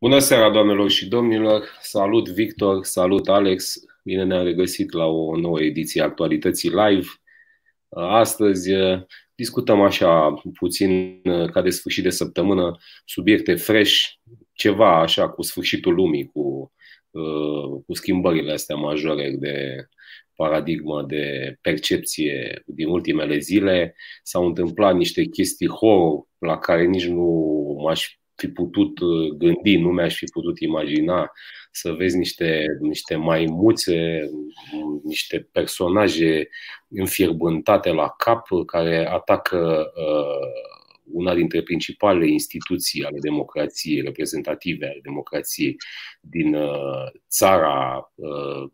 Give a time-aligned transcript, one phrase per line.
[0.00, 1.78] Bună seara, doamnelor și domnilor!
[1.80, 2.84] Salut, Victor!
[2.84, 3.74] Salut, Alex!
[4.04, 7.06] Bine ne-am regăsit la o nouă ediție a Actualității Live.
[7.88, 9.02] Astăzi uh,
[9.34, 14.02] discutăm așa puțin uh, ca de sfârșit de săptămână subiecte fresh,
[14.52, 16.72] ceva așa cu sfârșitul lumii, cu,
[17.10, 19.86] uh, cu schimbările astea majore de
[20.34, 23.94] paradigmă de percepție din ultimele zile.
[24.22, 29.88] S-au întâmplat niște chestii horror la care nici nu m-aș fi putut uh, gândi, nu
[29.88, 31.32] mi-aș fi putut imagina
[31.70, 34.30] să vezi niște, niște maimuțe,
[35.02, 36.48] niște personaje
[36.88, 40.74] înfierbântate la cap care atacă uh,
[41.12, 45.76] una dintre principalele instituții ale democrației, reprezentative ale democrației
[46.20, 48.70] din uh, țara uh,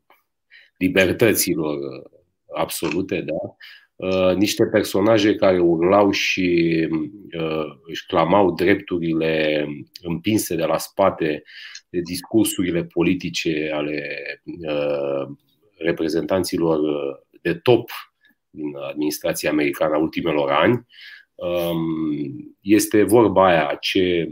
[0.76, 2.10] libertăților uh,
[2.54, 3.56] absolute, da?
[4.02, 6.88] Uh, niște personaje care urlau și
[7.38, 9.66] uh, își clamau drepturile
[10.00, 11.42] împinse de la spate
[11.88, 14.18] de discursurile politice ale
[14.68, 15.34] uh,
[15.76, 16.80] reprezentanților
[17.42, 17.90] de top
[18.50, 20.86] din administrația americană a ultimelor ani.
[21.34, 24.28] Um, este vorba aia, ce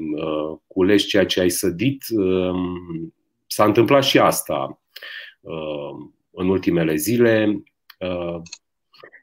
[0.67, 2.05] culegi ceea ce ai sădit.
[2.17, 3.15] Um,
[3.47, 4.81] s-a întâmplat și asta
[6.31, 7.63] în ultimele zile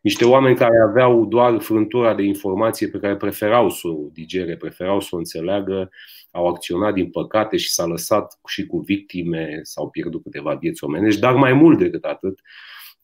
[0.01, 4.99] niște oameni care aveau doar frântura de informație pe care preferau să o digere, preferau
[4.99, 5.89] să o înțeleagă,
[6.31, 11.19] au acționat din păcate și s-a lăsat și cu victime, s-au pierdut câteva vieți omenești,
[11.19, 12.39] dar mai mult decât atât,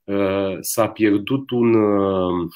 [0.04, 2.50] uh, s-a pierdut un, uh,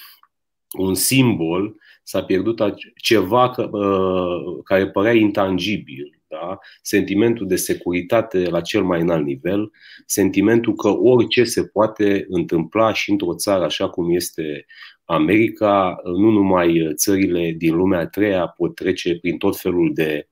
[0.78, 2.62] un simbol, s-a pierdut
[3.02, 6.58] ceva uh, care părea intangibil da?
[6.81, 9.72] sentimentul de securitate la cel mai înalt nivel,
[10.06, 14.66] sentimentul că orice se poate întâmpla și într-o țară așa cum este
[15.05, 20.28] America, nu numai țările din lumea a treia pot trece prin tot felul de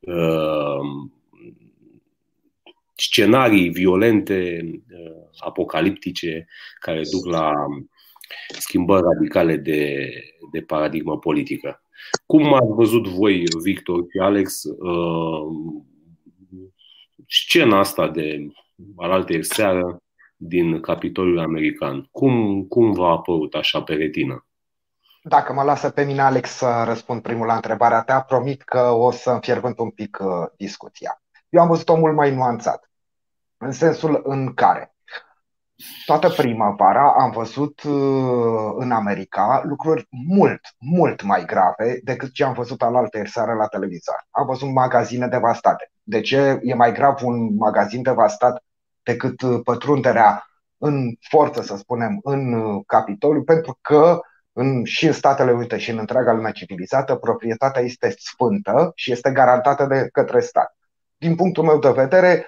[0.00, 1.10] uh,
[2.94, 6.46] scenarii violente, uh, apocaliptice,
[6.80, 7.52] care duc la
[8.58, 10.10] schimbări radicale de,
[10.52, 11.82] de paradigmă politică.
[12.26, 15.42] Cum ați văzut voi, Victor și Alex, uh,
[17.26, 18.46] scena asta de
[18.96, 20.02] alaltă seară
[20.36, 22.08] din Capitolul American?
[22.10, 24.44] Cum, cum v-a apărut așa pe retină?
[25.22, 29.10] Dacă mă lasă pe mine, Alex, să răspund primul la întrebarea ta, promit că o
[29.10, 31.22] să înfierbânt un pic uh, discuția.
[31.48, 32.90] Eu am văzut-o mult mai nuanțat,
[33.56, 34.94] în sensul în care
[36.04, 42.52] toată primăvara am văzut uh, în America lucruri mult, mult mai grave decât ce am
[42.52, 44.26] văzut alaltă seară la televizor.
[44.30, 45.90] Am văzut magazine devastate.
[46.02, 48.64] De ce e mai grav un magazin devastat
[49.02, 50.44] decât uh, pătrunderea
[50.78, 53.42] în forță, să spunem, în uh, Capitoliu?
[53.42, 54.20] Pentru că
[54.52, 59.30] în, și în Statele Unite și în întreaga lume civilizată, proprietatea este sfântă și este
[59.30, 60.76] garantată de către stat.
[61.16, 62.46] Din punctul meu de vedere,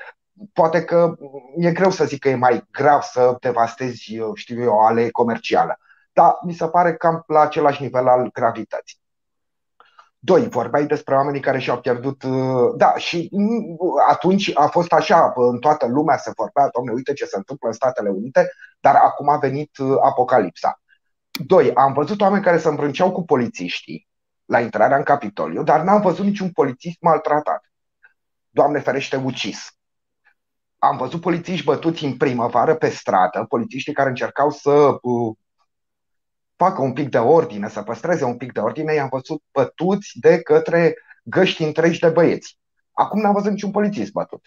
[0.53, 1.15] poate că
[1.57, 5.79] e greu să zic că e mai grav să devastezi, știu eu, o alee comercială.
[6.13, 9.01] Dar mi se pare cam la același nivel al gravității.
[10.19, 12.23] Doi, vorbeai despre oamenii care și-au pierdut.
[12.23, 13.31] Uh, da, și
[14.09, 17.75] atunci a fost așa, în toată lumea se vorbea, domne, uite ce se întâmplă în
[17.75, 18.51] Statele Unite,
[18.81, 20.81] dar acum a venit uh, apocalipsa.
[21.31, 24.09] Doi, am văzut oameni care se îmbrânceau cu polițiștii
[24.45, 27.73] la intrarea în Capitoliu, dar n-am văzut niciun polițist maltratat.
[28.51, 29.82] Doamne ferește, ucis
[30.85, 35.37] am văzut polițiști bătuți în primăvară pe stradă, polițiștii care încercau să uh,
[36.57, 40.41] facă un pic de ordine, să păstreze un pic de ordine, i-am văzut bătuți de
[40.41, 42.59] către găști întregi de băieți.
[42.93, 44.41] Acum n-am văzut niciun polițist bătut.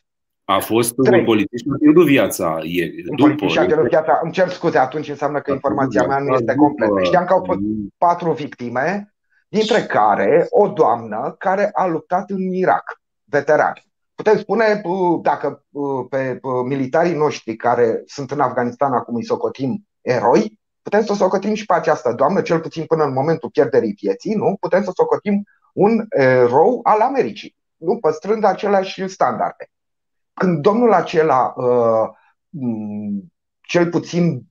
[0.44, 1.20] A fost Trei.
[1.20, 3.04] un polițist și a pierdut viața ieri.
[3.10, 4.20] Un polițist și a pierdut viața.
[4.24, 7.04] Îmi cer scuze, atunci înseamnă că informația mea nu este completă.
[7.04, 7.60] Știam că au fost
[7.98, 9.14] patru victime,
[9.48, 13.74] dintre care o doamnă care a luptat în Irak, veteran.
[14.16, 14.82] Putem spune,
[15.22, 15.64] dacă
[16.10, 21.66] pe militarii noștri care sunt în Afganistan acum îi socotim eroi, putem să socotim și
[21.66, 24.58] pe această doamnă, cel puțin până în momentul pierderii vieții, nu?
[24.60, 25.44] Putem să socotim
[25.74, 27.98] un erou al Americii, nu?
[27.98, 29.70] păstrând aceleași standarde.
[30.34, 31.54] Când domnul acela,
[33.62, 34.44] cel puțin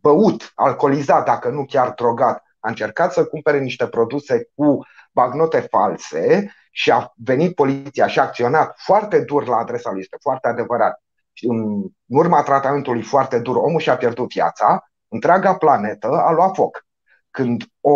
[0.00, 6.52] băut, alcoolizat, dacă nu chiar drogat, a încercat să cumpere niște produse cu bagnote false,
[6.78, 11.02] și a venit poliția și a acționat foarte dur la adresa lui, este foarte adevărat.
[11.40, 16.86] În urma tratamentului foarte dur, omul și-a pierdut viața, întreaga planetă a luat foc.
[17.30, 17.92] Când o,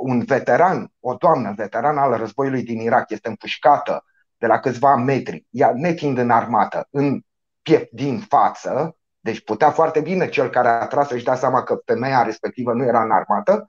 [0.00, 4.04] un veteran, o doamnă veteran al războiului din Irak este împușcată
[4.36, 7.20] de la câțiva metri, ea nefiind în armată, în
[7.62, 11.80] piept din față, deci putea foarte bine cel care a tras să-și dea seama că
[11.84, 13.66] femeia respectivă nu era în armată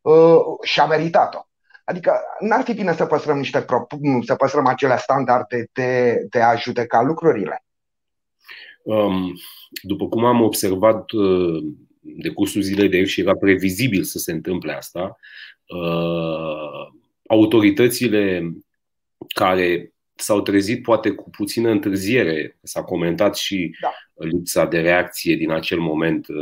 [0.00, 1.46] uh, și a meritat-o.
[1.84, 3.64] Adică n-ar fi bine să păstrăm niște
[4.24, 7.64] să păstrăm acele standarde de, de a judeca lucrurile.
[8.82, 9.32] Um,
[9.82, 11.62] după cum am observat uh,
[12.00, 15.16] de cursul zilei de ieri și era previzibil să se întâmple asta,
[15.66, 16.92] uh,
[17.26, 18.52] autoritățile
[19.34, 23.92] care s-au trezit poate cu puțină întârziere, s-a comentat și da.
[24.14, 26.36] lipsa de reacție din acel moment uh,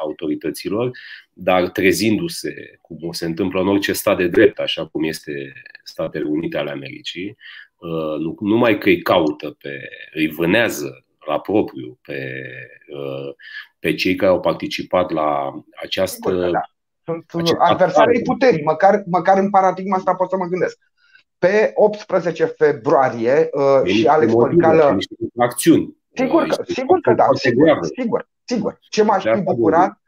[0.00, 0.90] autorităților,
[1.32, 5.52] dar trezindu-se, cum se întâmplă în orice stat de drept, așa cum este
[5.84, 7.36] Statele Unite ale Americii,
[7.76, 12.42] uh, nu, numai că îi caută, pe, îi vânează la propriu pe,
[12.88, 13.34] uh,
[13.78, 16.30] pe cei care au participat la această.
[16.30, 16.60] Sigur, da.
[17.28, 20.78] Sunt adversarii puterii, măcar, măcar în paradigma asta pot să mă gândesc.
[21.38, 24.96] Pe 18 februarie uh, și Alex Policală...
[25.36, 25.96] Acțiuni.
[26.14, 28.78] Sigur că, sigur că da, sigur, sigur, sigur.
[28.80, 30.00] Ce m-aș fi bucurat,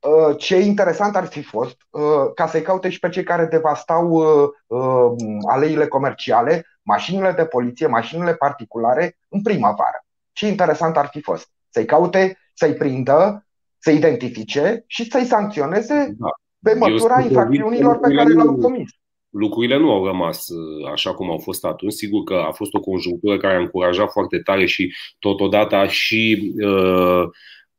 [0.00, 2.02] uh, ce interesant ar fi fost uh,
[2.34, 5.12] ca să-i caute și pe cei care devastau uh, uh,
[5.50, 10.04] aleile comerciale, mașinile de poliție, mașinile particulare în primăvară.
[10.32, 13.46] Ce interesant ar fi fost să-i caute, să-i prindă,
[13.78, 16.28] să identifice și să-i sancționeze da.
[16.62, 18.90] pe măsura infracțiunilor pe care le-au comis
[19.34, 21.92] lucrurile nu au rămas uh, așa cum au fost atunci.
[21.92, 26.52] Sigur că a fost o conjunctură care a încurajat foarte tare și totodată a și
[26.64, 27.22] uh,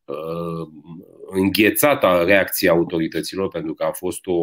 [0.06, 0.68] uh,
[1.26, 4.40] înghețată reacția autorităților, pentru că a fost o,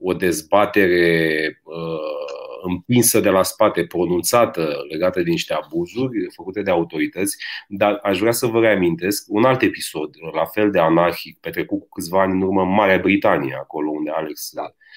[0.00, 7.36] o dezbatere uh, împinsă de la spate, pronunțată, legată de niște abuzuri făcute de autorități,
[7.68, 11.88] dar aș vrea să vă reamintesc un alt episod, la fel de anarhic, petrecut cu
[11.88, 14.87] câțiva ani în urmă în Marea Britanie, acolo unde Alex da Uh,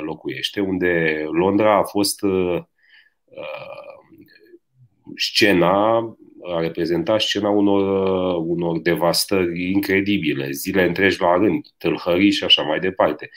[0.00, 2.62] locuiește, unde Londra a fost uh,
[3.24, 3.80] uh,
[5.16, 5.96] scena,
[6.54, 7.82] a reprezentat scena unor,
[8.46, 13.30] unor devastări incredibile, zile întregi la rând, tâlhării și așa mai departe.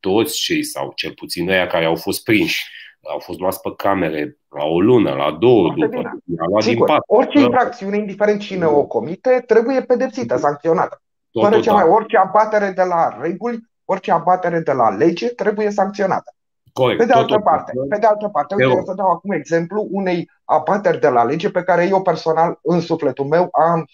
[0.00, 2.64] Toți cei, sau cel puțin ăia care au fost prinși,
[3.00, 6.20] au fost luați pe camere la o lună, la două, Foarte după.
[6.48, 7.02] Luat din pat.
[7.06, 11.02] Orice infracțiune, indiferent cine o comite, trebuie pedepsită, sancționată.
[11.40, 16.30] Fără ce mai orice abatere de la reguli orice abatere de la lege trebuie sancționată.
[16.72, 16.98] Corect.
[16.98, 21.00] Pe de altă parte, pe de altă parte uite, să dau acum exemplu unei abateri
[21.00, 23.84] de la lege pe care eu personal, în sufletul meu, am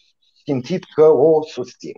[0.44, 1.94] simțit că o susțin.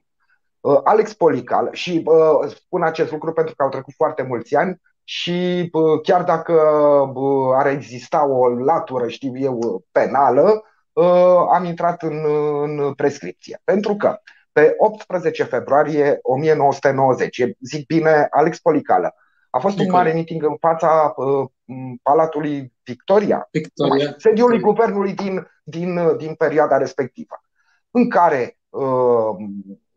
[0.61, 4.81] Uh, Alex Polical, și uh, spun acest lucru pentru că au trecut foarte mulți ani
[5.05, 6.53] și uh, chiar dacă
[7.15, 12.25] uh, ar exista o latură, știu eu, penală, uh, am intrat în,
[12.63, 13.61] în prescripție.
[13.65, 14.19] Pentru că
[14.55, 17.43] pe 18 februarie 1990.
[17.61, 19.15] Zic bine, Alex Policală.
[19.51, 21.49] A fost un mare meeting în fața uh,
[22.03, 24.15] Palatului Victoria, Victoria.
[24.17, 27.43] sediului guvernului din, din, din perioada respectivă,
[27.91, 29.37] în care uh,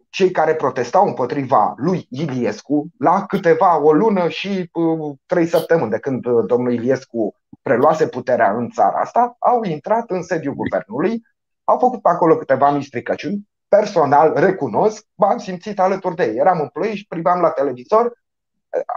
[0.09, 5.99] cei care protestau împotriva lui Iliescu, la câteva, o lună și uh, trei săptămâni de
[5.99, 11.21] când uh, domnul Iliescu preluase puterea în țara asta, au intrat în sediul guvernului,
[11.63, 16.35] au făcut pe acolo câteva mistricăciuni, personal recunosc, m-am simțit alături de ei.
[16.35, 18.13] Eram în Ploiești, priveam la televizor,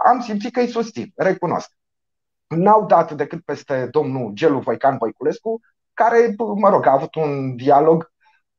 [0.05, 1.71] am simțit că îi susțin, recunosc.
[2.47, 5.59] N-au dat decât peste domnul Gelu Voican Voiculescu,
[5.93, 8.11] care, mă rog, a avut un dialog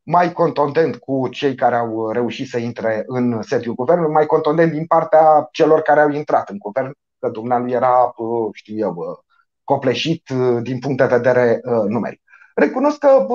[0.03, 4.87] mai contundent cu cei care au reușit să intre în sediul guvernului, mai contundent din
[4.87, 8.15] partea celor care au intrat în guvern, că dumnealui era,
[8.53, 9.25] știu eu,
[9.65, 10.31] copleșit
[10.63, 12.21] din punct de vedere numeric.
[12.55, 13.27] Recunosc că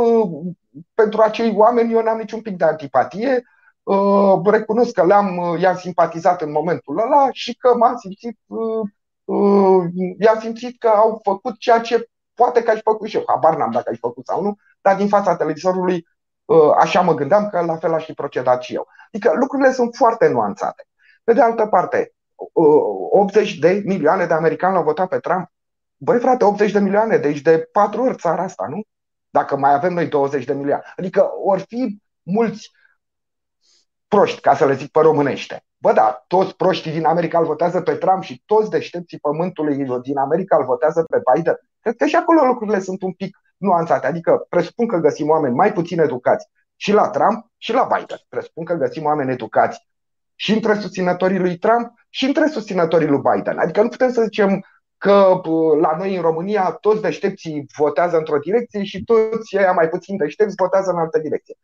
[0.94, 3.44] pentru acei oameni eu n-am niciun pic de antipatie.
[3.84, 9.86] Uh, recunosc că le-am, uh, i-am simpatizat în momentul ăla și că m-am simțit, uh,
[10.20, 13.24] i-am simțit că au făcut ceea ce poate că aș făcut și eu.
[13.28, 16.08] Habar n-am dacă aș făcut sau nu, dar din fața televizorului
[16.78, 18.88] așa mă gândeam că la fel aș fi procedat și eu.
[19.08, 20.88] Adică lucrurile sunt foarte nuanțate.
[21.24, 22.14] Pe de altă parte,
[23.12, 25.52] 80 de milioane de americani l-au votat pe Trump.
[25.98, 28.82] Băi frate, 80 de milioane, deci de patru ori țara asta, nu?
[29.30, 30.84] Dacă mai avem noi 20 de milioane.
[30.96, 32.72] Adică or fi mulți
[34.08, 35.66] proști, ca să le zic pe românește.
[35.78, 40.18] Bă, da, toți proștii din America îl votează pe Trump și toți deștepții pământului din
[40.18, 41.60] America îl votează pe Biden.
[41.80, 44.08] Cred că și acolo lucrurile sunt un pic nuanțate.
[44.08, 48.18] Adică presupun că găsim oameni mai puțin educați și la Trump și la Biden.
[48.30, 49.88] Presupun că găsim oameni educați
[50.36, 53.58] și între susținătorii lui Trump și între susținătorii lui Biden.
[53.58, 54.66] Adică nu putem să zicem
[54.98, 55.42] că
[55.82, 60.56] la noi în România toți deștepții votează într-o direcție și toți aia mai puțin deștepți
[60.56, 61.56] votează în altă direcție.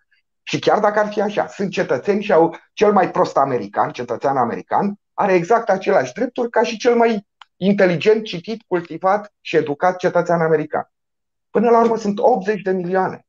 [0.43, 4.37] Și chiar dacă ar fi așa, sunt cetățeni și au cel mai prost american, cetățean
[4.37, 10.41] american, are exact aceleași drepturi ca și cel mai inteligent, citit, cultivat și educat cetățean
[10.41, 10.91] american.
[11.49, 13.25] Până la urmă sunt 80 de milioane.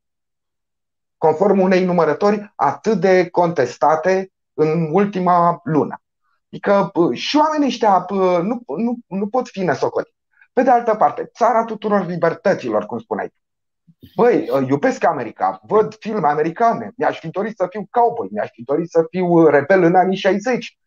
[1.18, 6.02] Conform unei numărători atât de contestate în ultima lună.
[6.54, 8.06] Adică și oamenii ăștia
[8.42, 10.16] nu, nu, nu pot fi nesocotiți.
[10.52, 13.34] Pe de altă parte, țara tuturor libertăților, cum spuneai.
[14.14, 18.90] Băi, iubesc America, văd filme americane, mi-aș fi dorit să fiu cowboy, mi-aș fi dorit
[18.90, 20.78] să fiu rebel în anii 60,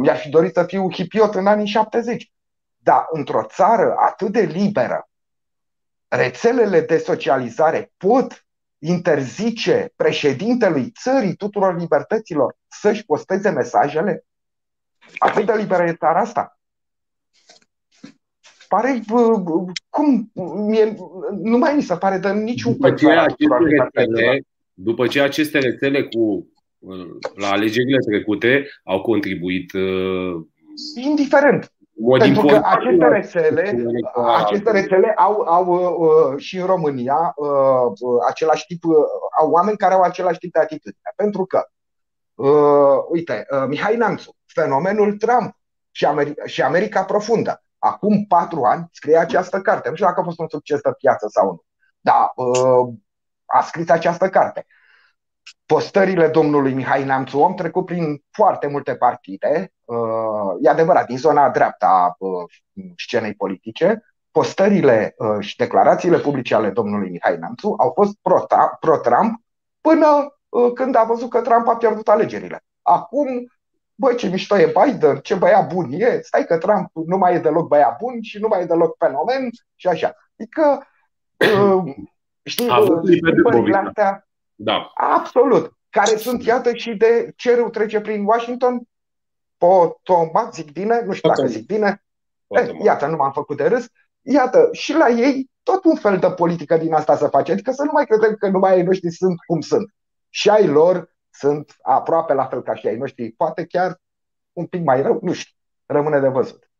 [0.00, 2.32] mi-aș fi dorit să fiu hipiot în anii 70.
[2.78, 5.08] Dar într-o țară atât de liberă,
[6.08, 8.46] rețelele de socializare pot
[8.78, 14.24] interzice președintelui țării tuturor libertăților să-și posteze mesajele?
[15.18, 16.58] Atât de liberă e țara asta.
[18.68, 19.00] Pare,
[19.88, 20.30] cum,
[20.68, 20.96] mie,
[21.42, 23.06] nu mai mi se pare de niciun după ce,
[23.92, 24.42] rețele,
[24.74, 26.46] după ce aceste rețele cu
[27.34, 30.44] la alegerile trecute au contribuit uh,
[30.94, 31.72] indiferent
[32.18, 33.82] pentru că aceste rețele,
[34.36, 37.92] aceste rețele au, au uh, și în România uh,
[38.28, 38.82] același tip,
[39.40, 41.12] au oameni care au același tip de atitudine.
[41.16, 41.64] Pentru că,
[42.40, 45.56] uh, uite, uh, Mihai Nanțu, fenomenul Trump
[45.90, 49.88] și America, și America profundă, acum patru ani scrie această carte.
[49.88, 51.64] Nu știu dacă a fost un succes de piață sau nu,
[52.00, 52.94] dar uh,
[53.44, 54.66] a scris această carte.
[55.66, 61.50] Postările domnului Mihai Neamțu om trecut prin foarte multe partide, uh, e adevărat, din zona
[61.50, 62.44] dreapta a uh,
[62.96, 68.16] scenei politice, postările uh, și declarațiile publice ale domnului Mihai Neamțu au fost
[68.80, 69.42] pro-Trump
[69.80, 70.39] până
[70.74, 72.64] când a văzut că Trump a pierdut alegerile.
[72.82, 73.52] Acum,
[73.94, 77.38] băi, ce mișto e Biden, ce băiat bun e, stai că Trump nu mai e
[77.38, 80.16] deloc băiat bun și nu mai e deloc fenomen și așa.
[80.38, 80.86] Adică,
[82.52, 82.68] știi,
[83.04, 84.24] schimbările astea,
[84.62, 84.90] da.
[84.94, 85.72] Absolut.
[85.90, 88.82] Care sunt, iată, și de ce râu trece prin Washington?
[89.58, 92.04] Potomac, zic bine, nu știu dacă zic bine.
[92.46, 93.86] Eh, iată, nu m-am făcut de râs.
[94.22, 97.52] Iată, și la ei tot un fel de politică din asta să face.
[97.52, 99.94] Adică să nu mai credem că numai ai noștri sunt cum sunt.
[100.30, 103.30] Și ai lor sunt aproape la fel ca și ai noștri.
[103.30, 104.00] Poate chiar
[104.52, 105.54] un pic mai rău, nu știu.
[105.86, 106.70] Rămâne de văzut.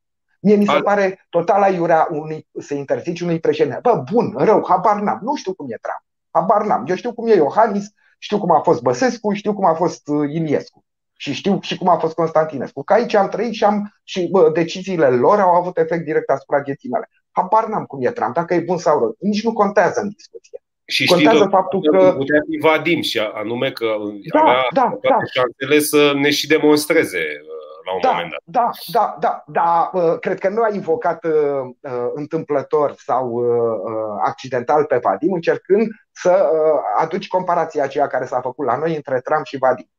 [0.40, 0.82] Mie mi se Al...
[0.82, 3.78] pare total aiurea unui, să interzici unui președinte.
[3.82, 6.04] Bă, bun, rău, habar n-am, nu știu cum e Trump.
[6.30, 6.84] Habar n-am.
[6.86, 10.30] Eu știu cum e Iohannis, știu cum a fost Băsescu, știu cum a fost uh,
[10.32, 10.84] Iliescu.
[11.16, 12.82] Și știu și cum a fost Constantinescu.
[12.82, 16.58] Că aici am trăit și, am, și bă, deciziile lor au avut efect direct asupra
[16.58, 17.08] vieții mele.
[17.30, 19.16] Habar n-am cum e Trump, dacă e bun sau rău.
[19.18, 20.62] Nici nu contează în discuție.
[20.90, 23.86] Și contează știi faptul că putea fi Vadim și anume că
[24.32, 25.16] da, avea da, da.
[25.32, 28.40] șansele să ne și demonstreze uh, la un da, moment dat.
[28.44, 29.90] Da, da, da, da.
[29.92, 31.32] Uh, cred că nu a invocat uh,
[31.80, 38.40] uh, întâmplător sau uh, accidental pe Vadim, încercând să uh, aduci comparația aceea care s-a
[38.40, 39.90] făcut la noi între Trump și Vadim.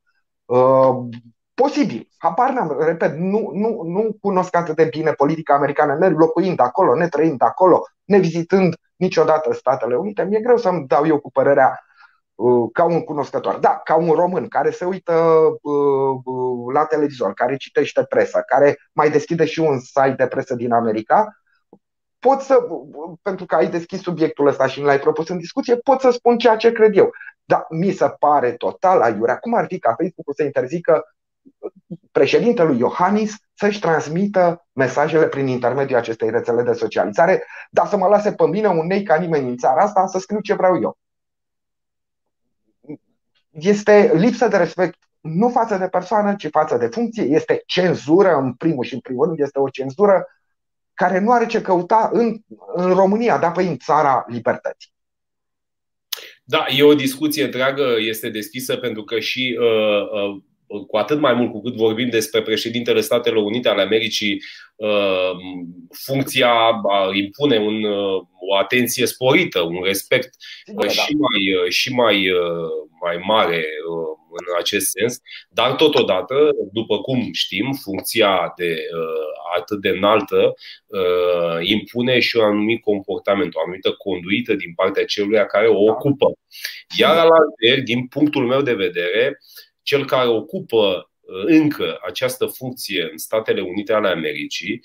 [1.54, 2.08] Uh, posibil.
[2.18, 6.94] Habar n-am, repet, nu, nu, nu cunosc atât de bine politica americană, ne locuind acolo,
[6.94, 10.24] ne trăind acolo, ne vizitând niciodată Statele Unite.
[10.24, 11.80] Mi-e greu să-mi dau eu cu părerea
[12.34, 13.58] Uh, ca un cunoscător.
[13.58, 15.12] Da, ca un român care se uită
[15.62, 20.54] uh, uh, la televizor, care citește presă, care mai deschide și un site de presă
[20.54, 21.42] din America,
[22.18, 22.66] pot să,
[23.22, 26.56] pentru că ai deschis subiectul ăsta și l-ai propus în discuție, pot să spun ceea
[26.56, 27.10] ce cred eu.
[27.44, 29.38] Dar mi se pare total aiurea.
[29.38, 31.04] Cum ar fi ca Facebook să interzică
[32.12, 38.32] președintelui Iohannis să-și transmită mesajele prin intermediul acestei rețele de socializare, dar să mă lase
[38.32, 40.96] pe mine un nei ca nimeni în țara asta să scriu ce vreau eu
[43.52, 47.22] este lipsă de respect nu față de persoană, ci față de funcție.
[47.22, 50.26] Este cenzură, în primul și în primul rând, este o cenzură
[50.94, 52.38] care nu are ce căuta în,
[52.74, 54.92] în România, dar pe în țara libertății.
[56.44, 60.42] Da, e o discuție întreagă, este deschisă pentru că și uh, uh,
[60.86, 64.42] cu atât mai mult cu cât vorbim despre președintele Statelor Unite ale Americii,
[64.76, 65.30] uh,
[66.04, 66.52] funcția
[67.12, 71.04] impune un, uh, o atenție sporită, un respect Sigur, și, da.
[71.18, 72.32] mai, și mai,
[73.00, 73.64] mai mare
[74.34, 76.34] în acest sens, dar totodată,
[76.72, 78.76] după cum știm, funcția de
[79.56, 80.54] atât de înaltă
[81.60, 85.92] impune și un anumit comportament, o anumită conduită din partea celui care o da.
[85.92, 86.26] ocupă.
[86.98, 87.38] Iar la
[87.84, 89.38] din punctul meu de vedere,
[89.82, 94.80] cel care ocupă uh, încă această funcție în Statele Unite ale Americii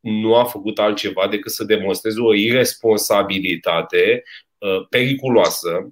[0.00, 4.22] nu a făcut altceva decât să demonstreze o irresponsabilitate
[4.58, 5.90] uh, periculoasă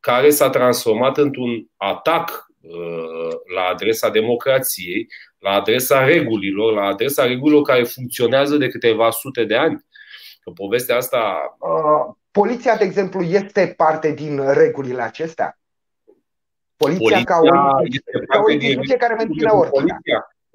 [0.00, 5.06] care s-a transformat într-un atac uh, la adresa democrației,
[5.38, 9.84] la adresa regulilor, la adresa regulilor care funcționează de câteva sute de ani.
[10.40, 11.36] Că povestea asta.
[12.30, 15.58] Poliția, de exemplu, este parte din regulile acestea.
[16.84, 17.48] Poliția, poliția ca o,
[18.26, 19.98] ca o instituție care menține ordinea.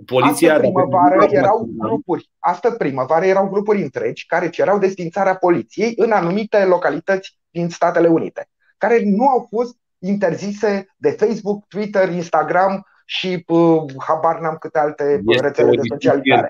[0.05, 6.11] Poliția Astă primăvară erau grupuri, astă primăvară erau grupuri întregi care cereau desfințarea poliției în
[6.11, 13.43] anumite localități din Statele Unite, care nu au fost interzise de Facebook, Twitter, Instagram și
[13.47, 16.49] uh, habar n-am câte alte este rețele de socializare.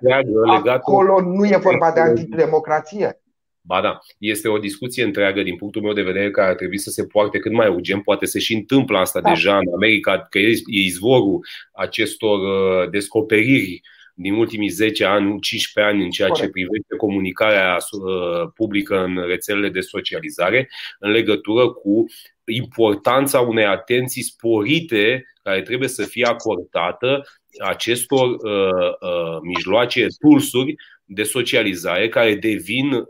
[0.69, 3.21] Acolo nu e vorba de antidemocrație.
[3.69, 6.89] Ba da, este o discuție întreagă din punctul meu de vedere care ar trebui să
[6.89, 8.03] se poarte cât mai urgent.
[8.03, 9.29] Poate se și întâmplă asta da.
[9.29, 13.81] deja în America, că e izvorul acestor uh, descoperiri
[14.13, 19.69] din ultimii 10 ani, 15 ani în ceea ce privește comunicarea uh, publică în rețelele
[19.69, 22.05] de socializare, în legătură cu
[22.45, 27.23] importanța unei atenții sporite care trebuie să fie acordată
[27.65, 30.75] acestor uh, uh, mijloace, tulsuri
[31.12, 33.04] de socializare care devin uh,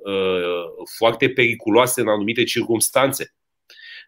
[0.97, 3.33] foarte periculoase în anumite circunstanțe,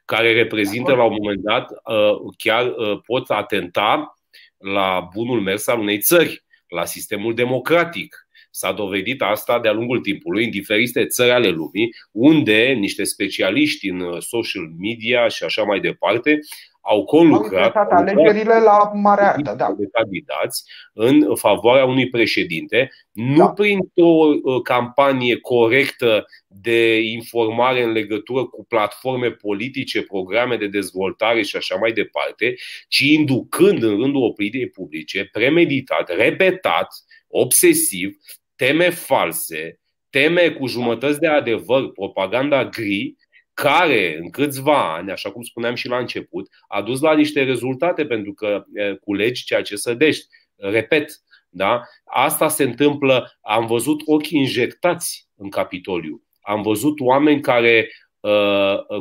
[0.06, 4.16] care reprezintă la un moment dat uh, chiar uh, pot atenta
[4.58, 8.28] la bunul mers al unei țări, la sistemul democratic.
[8.52, 14.20] S-a dovedit asta de-a lungul timpului în diferite țări ale lumii, unde niște specialiști în
[14.20, 16.40] social media și așa mai departe
[16.82, 19.76] au conlucrat au alegerile la mare artă, da.
[19.78, 23.48] de candidați în favoarea unui președinte, nu da.
[23.48, 31.56] printr-o uh, campanie corectă de informare în legătură cu platforme politice, programe de dezvoltare și
[31.56, 32.56] așa mai departe,
[32.88, 36.88] ci inducând în rândul opiniei publice, premeditat, repetat,
[37.28, 38.18] obsesiv,
[38.56, 43.16] teme false, teme cu jumătăți de adevăr, propaganda gri,
[43.54, 48.06] care în câțiva ani, așa cum spuneam și la început, a dus la niște rezultate
[48.06, 48.64] pentru că
[49.02, 50.26] culegi ceea ce sădești.
[50.56, 51.12] Repet,
[51.50, 51.82] da?
[52.04, 56.24] asta se întâmplă, am văzut ochi injectați în Capitoliu.
[56.42, 57.90] Am văzut oameni care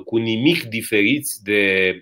[0.04, 1.94] cu nimic diferiți de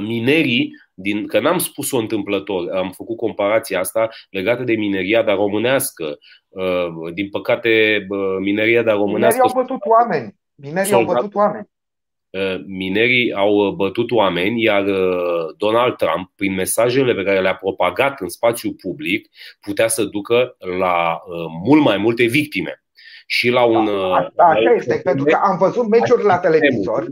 [0.00, 6.18] minerii din, că n-am spus-o întâmplător, am făcut comparația asta legată de mineria dar românească.
[7.14, 8.06] Din păcate,
[8.40, 9.40] mineria dar românească.
[9.42, 10.34] Minerii au bătut oameni.
[10.56, 11.68] Minerii soldat, au bătut oameni.
[12.30, 17.56] Uh, minerii au uh, bătut oameni, iar uh, Donald Trump, prin mesajele pe care le-a
[17.56, 19.28] propagat în spațiu public,
[19.60, 21.22] putea să ducă la
[21.64, 22.82] mult mai multe victime.
[23.26, 23.84] Și la un.
[23.84, 27.06] Da, da, așa este, pentru că am văzut meciuri la televizor.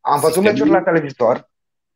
[0.00, 1.50] Am văzut meciuri la televizor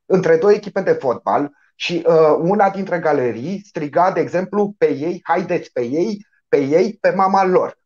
[0.06, 5.20] între două echipe de fotbal și uh, una dintre galerii striga, de exemplu, pe ei,
[5.22, 7.78] haideți pe ei, pe ei, pe mama lor.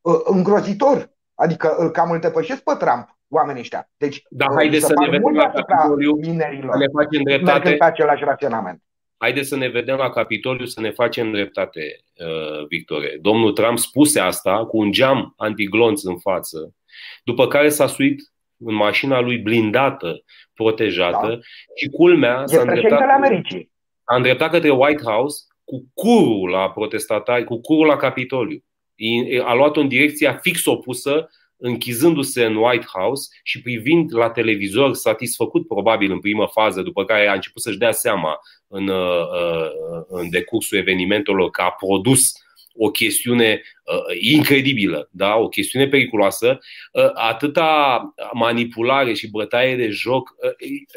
[0.00, 1.12] Uh, îngrozitor.
[1.34, 3.90] Adică îl cam îl depășesc pe Trump oamenii ăștia.
[3.96, 7.74] Deci, da, haideți să ne vedem la Capitoliu, minerilor, să ne facem dreptate.
[7.74, 8.82] pe același raționament.
[9.16, 11.80] Haideți să ne vedem la Capitoliu să ne facem dreptate,
[12.14, 13.18] uh, Victore.
[13.20, 16.74] Domnul Trump spuse asta cu un geam antiglonț în față,
[17.24, 20.22] după care s-a suit în mașina lui blindată,
[20.54, 21.38] protejată da.
[21.74, 23.70] și culmea s-a îndreptat, Americii.
[24.04, 28.64] a îndreptat către White House cu curul la protestatari, cu curul la Capitoliu
[29.44, 35.66] a luat-o în direcția fix opusă, închizându-se în White House și privind la televizor, satisfăcut
[35.66, 40.30] probabil în primă fază, după care a început să-și dea seama în, uh, uh, în
[40.30, 42.32] decursul evenimentelor că a produs
[42.76, 45.34] o chestiune uh, incredibilă, da?
[45.34, 46.58] o chestiune periculoasă,
[46.92, 48.02] uh, atâta
[48.32, 50.50] manipulare și bătaie de joc, uh,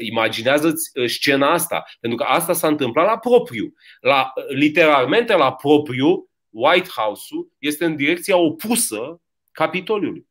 [0.08, 6.90] imaginează-ți scena asta, pentru că asta s-a întâmplat la propriu, la, literalmente la propriu, White
[6.96, 10.28] House-ul este în direcția opusă Capitoliului.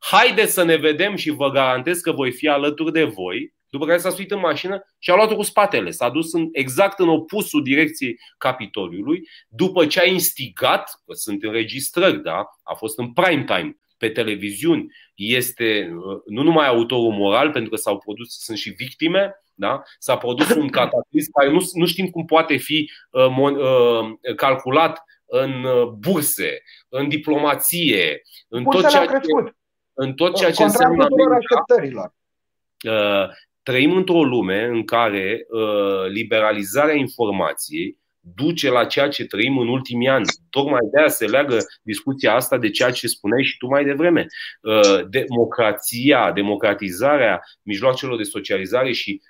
[0.00, 3.54] Haideți să ne vedem și vă garantez că voi fi alături de voi.
[3.70, 5.90] După care s-a suit în mașină și a luat-o cu spatele.
[5.90, 12.22] S-a dus în, exact în opusul direcției Capitoliului, după ce a instigat, că sunt înregistrări,
[12.22, 12.44] da?
[12.62, 17.76] a fost în prime time, pe televiziuni, este uh, nu numai autorul moral, pentru că
[17.76, 19.82] s-au produs, sunt și victime, da?
[19.98, 25.02] S-a produs un cataclism care nu, nu știm cum poate fi uh, mon, uh, calculat
[25.26, 29.54] în uh, burse, în diplomație, în tot ceea ce,
[29.94, 31.06] în tot ceea ce înseamnă
[31.38, 32.14] așteptărilor.
[32.88, 37.98] Uh, trăim într-o lume în care uh, liberalizarea informației
[38.34, 40.24] duce la ceea ce trăim în ultimii ani.
[40.50, 44.26] Tocmai de aia se leagă discuția asta de ceea ce spuneai și tu mai devreme.
[45.08, 49.22] Democrația, democratizarea mijloacelor de socializare și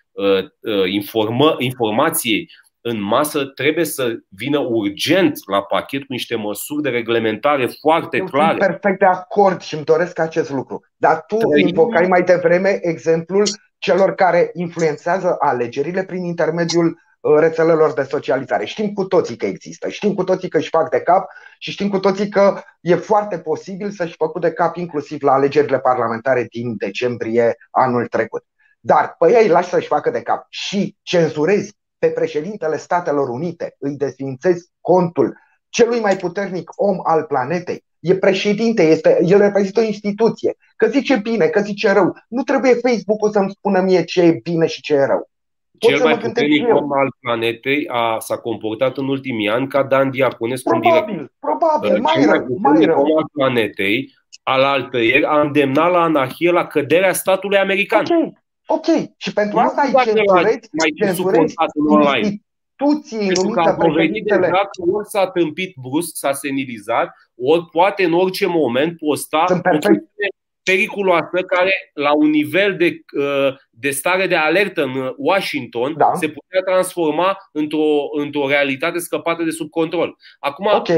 [0.86, 2.50] informă, informației
[2.88, 8.24] în masă trebuie să vină urgent la pachet cu niște măsuri de reglementare foarte Eu
[8.24, 8.48] clare.
[8.48, 10.80] Sunt perfect de acord și îmi doresc acest lucru.
[10.96, 11.66] Dar tu Trăim...
[11.66, 13.44] invocai mai devreme exemplul
[13.78, 16.86] celor care influențează alegerile prin intermediul
[17.20, 18.64] uh, rețelelor de socializare.
[18.64, 21.88] Știm cu toții că există, știm cu toții că își fac de cap și știm
[21.88, 26.76] cu toții că e foarte posibil să-și facă de cap inclusiv la alegerile parlamentare din
[26.76, 28.44] decembrie anul trecut.
[28.80, 31.74] Dar pe ei lași să-și facă de cap și cenzurezi
[32.06, 35.36] pe președintele Statelor Unite, îi desfințezi contul
[35.68, 40.56] celui mai puternic om al planetei, e președinte, este, el reprezintă o instituție.
[40.76, 42.16] Că zice bine, că zice rău.
[42.28, 45.30] Nu trebuie Facebook-ul să-mi spună mie ce e bine și ce e rău.
[45.78, 46.76] Pot Cel să mă mai gândesc puternic eu.
[46.76, 51.04] om al planetei a, s-a comportat în ultimii ani ca Dan Diaconescu în direct.
[51.04, 53.00] Probabil, probabil, Cel mai mai rău, mai puternic rău.
[53.00, 58.00] om al planetei, al altăieri, a îndemnat la anarhie, la căderea statului american.
[58.00, 58.34] Ok,
[58.66, 58.86] ok.
[59.16, 62.26] Și pentru Nu asta îi dacă l-a cenzurezi, mai cenzurezi suportat în online.
[62.28, 64.40] instituții Pentru că numite a dovedit președintele.
[64.46, 69.58] deja că ori s-a tâmpit brusc, s-a senilizat, ori poate în orice moment posta Sunt
[69.58, 69.82] o perfect.
[69.86, 70.28] chestiune
[70.62, 76.10] periculoasă care la un nivel de, uh, de stare de alertă în Washington Da.
[76.14, 80.16] se putea transforma într-o, într-o realitate scăpată de sub control.
[80.38, 80.88] Acum, Ok,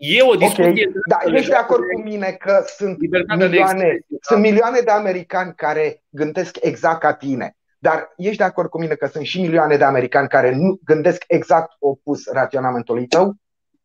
[0.00, 0.94] e o discuție ok.
[1.08, 4.18] Dar ești de acord cu mine că sunt libertatea de milioane, expresie.
[4.20, 7.56] sunt milioane de americani care gândesc exact ca tine.
[7.78, 11.24] Dar ești de acord cu mine că sunt și milioane de americani care nu gândesc
[11.26, 13.34] exact opus raționamentului tău?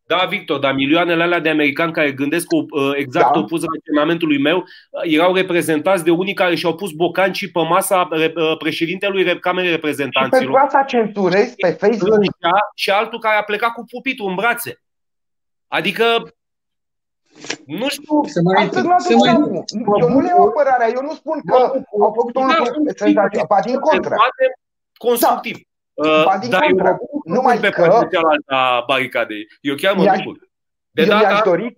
[0.06, 3.38] Da, Victor, dar milioanele alea de americani care gândesc uh, exact Da.
[3.38, 8.32] opus raționamentului meu uh, erau reprezentați de unii care și-au pus bocancii pe masa re-
[8.36, 13.36] uh, președintelui Re- Camerei Și pentru Reprezentanților asta cenzurezi pe Facebook plângea și altul care
[13.36, 14.80] a plecat cu pupitul în brațe.
[15.68, 16.04] Adică,
[17.66, 20.00] nu știu, Se mai, Atât se la mai, mai...
[20.00, 21.56] Eu nu le iau apărarea, eu nu spun că
[22.00, 24.08] au făcut un Da, lucru sunt senzațional, ba din să contră.
[24.08, 24.52] dezbatem
[24.98, 25.56] constructiv.
[25.94, 26.86] Uh, Ba din dar contră.
[26.86, 29.46] eu mă bucur Numai că pe că- partea cealaltă a baricadei.
[29.60, 30.38] Eu chiar mă Mi-aș- bucur.
[30.90, 31.76] De Eu data mi-aș asta, dori,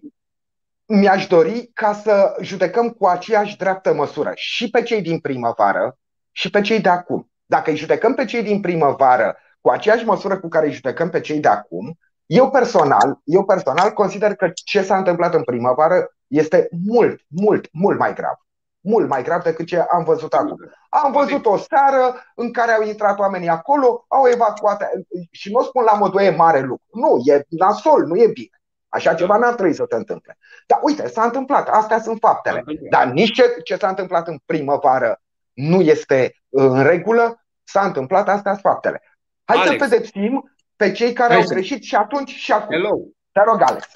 [0.86, 5.98] mi-aș dori ca să judecăm cu aceeași dreaptă măsură și pe cei din primăvară
[6.32, 7.30] și pe cei de acum.
[7.46, 11.20] Dacă îi judecăm pe cei din primăvară cu aceeași măsură cu care îi judecăm pe
[11.20, 11.98] cei de acum,
[12.28, 17.98] eu personal, eu personal consider că ce s-a întâmplat în primăvară este mult, mult, mult
[17.98, 18.34] mai grav.
[18.80, 20.56] Mult mai grav decât ce am văzut acum.
[20.88, 24.88] Am văzut o seară în care au intrat oamenii acolo, au evacuat
[25.30, 26.86] și nu o spun la modul e mare lucru.
[26.92, 28.60] Nu, e nasol, nu e bine.
[28.88, 30.38] Așa ceva n-ar trebui să se întâmple.
[30.66, 32.64] Dar uite, s-a întâmplat, astea sunt faptele.
[32.90, 35.20] Dar nici ce, ce s-a întâmplat în primăvară
[35.52, 39.02] nu este uh, în regulă, s-a întâmplat, astea sunt faptele.
[39.44, 39.88] Hai să Alex.
[39.88, 42.74] pedepsim pe cei care Hai au să- greșit și atunci și acum.
[42.74, 42.98] hello,
[43.32, 43.86] Te rog, Alex.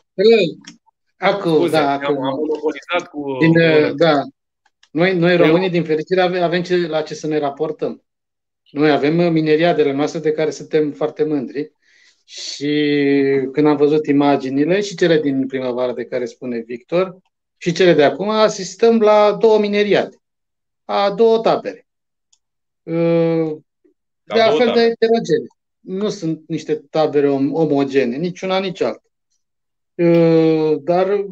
[1.16, 2.22] Acum, scuze, da, am, acum.
[2.24, 3.36] am monopolizat cu...
[3.40, 3.52] Din,
[3.96, 4.22] da.
[4.90, 8.02] Noi, noi Eu- românii, din fericire, avem, avem ce, la ce să ne raportăm.
[8.70, 11.72] Noi avem mineriadele noastre de care suntem foarte mândri
[12.24, 12.68] și
[13.52, 17.16] când am văzut imaginile și cele din primăvară de care spune Victor
[17.56, 20.16] și cele de acum, asistăm la două mineriade,
[20.84, 21.86] a două tabere.
[22.82, 22.94] Uh,
[24.24, 24.94] La De două altfel de tabere.
[25.00, 25.46] heterogene.
[25.82, 29.02] Nu sunt niște tabere om- omogene, nici una, nici alta.
[29.94, 31.26] Uh, Dar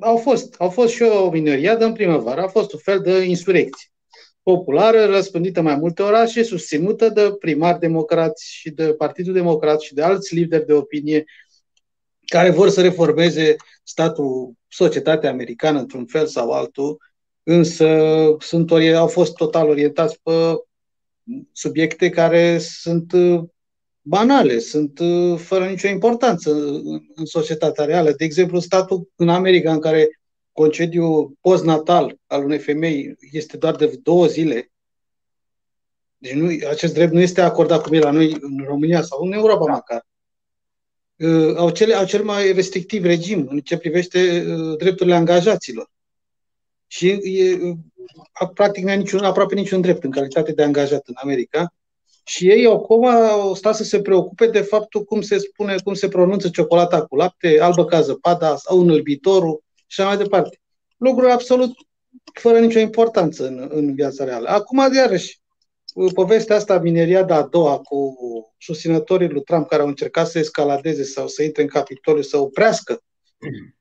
[0.00, 3.90] au fost, au fost și o mineriadă în primăvară, a fost un fel de insurecție
[4.42, 10.02] populară, răspândită mai multe orașe, susținută de primari democrați și de Partidul Democrat și de
[10.02, 11.24] alți lideri de opinie
[12.26, 16.98] care vor să reformeze statul, societatea americană într-un fel sau altul,
[17.42, 17.98] însă
[18.38, 20.32] sunt, ori- au fost total orientați pe
[21.52, 23.42] subiecte care sunt uh,
[24.08, 28.10] banale, sunt uh, fără nicio importanță în- în societatea reală.
[28.12, 30.08] De exemplu, statul în America în care
[30.52, 34.70] concediul postnatal al unei femei este doar de două zile,
[36.18, 39.32] deci nu, acest drept nu este acordat cum e la noi în România sau în
[39.32, 39.72] Europa Da.
[39.72, 40.06] măcar.
[41.16, 45.90] Uh, Au, cele, au cel mai restrictiv regim în ce privește uh, drepturile angajaților.
[46.86, 47.76] Și e, uh,
[48.54, 51.74] practic nu ai niciun, aproape niciun drept în calitate de angajat în America.
[52.28, 56.08] Și ei acum au stat să se preocupe de faptul cum se spune, cum se
[56.08, 60.60] pronunță ciocolata cu lapte, albă ca zăpada sau înălbitorul și așa mai departe.
[60.96, 61.70] Lucruri absolut
[62.32, 64.48] fără nicio importanță în, în viața reală.
[64.48, 65.40] Acum, iarăși,
[66.14, 68.16] povestea asta, mineriada a doua cu
[68.58, 73.02] susținătorii lui Trump care au încercat să escaladeze sau să intre în Capitoliu, să oprească,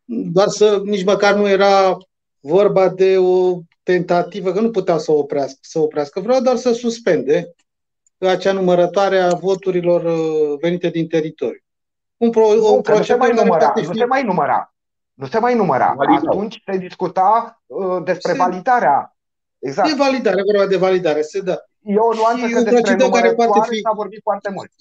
[0.05, 1.97] doar să nici măcar nu era
[2.39, 7.55] vorba de o tentativă, că nu puteau să oprească, să oprească, vreau doar să suspende
[8.19, 11.59] acea numărătoare a voturilor uh, venite din teritoriu.
[12.17, 14.05] Un, pro, Nu, un că nu se procedură mai care număra, poate nu fi- se
[14.05, 14.73] mai număra.
[15.13, 15.93] Nu se mai număra.
[15.97, 16.31] Validau.
[16.33, 19.15] Atunci se discuta uh, despre Se- validarea.
[19.59, 19.89] Exact.
[19.89, 21.57] de validare, vorba de validare, se da.
[21.81, 24.49] E o nuanță Și că o despre procedură care poate numărătoare fi- s-a vorbit foarte
[24.49, 24.71] mult.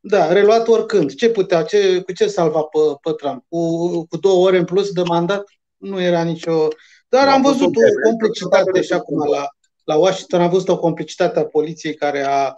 [0.00, 1.14] Da, reluat oricând.
[1.14, 3.44] Ce putea, ce, cu ce salva pe, pe Trump?
[3.48, 3.58] Cu,
[4.06, 5.44] cu două ore în plus de mandat?
[5.76, 6.68] Nu era nicio...
[7.08, 9.18] Dar Nu, am a fost văzut o o vreme, complicitate a fost și o acum
[9.30, 9.48] la,
[9.84, 12.54] la Washington, am văzut o complicitate a poliției care a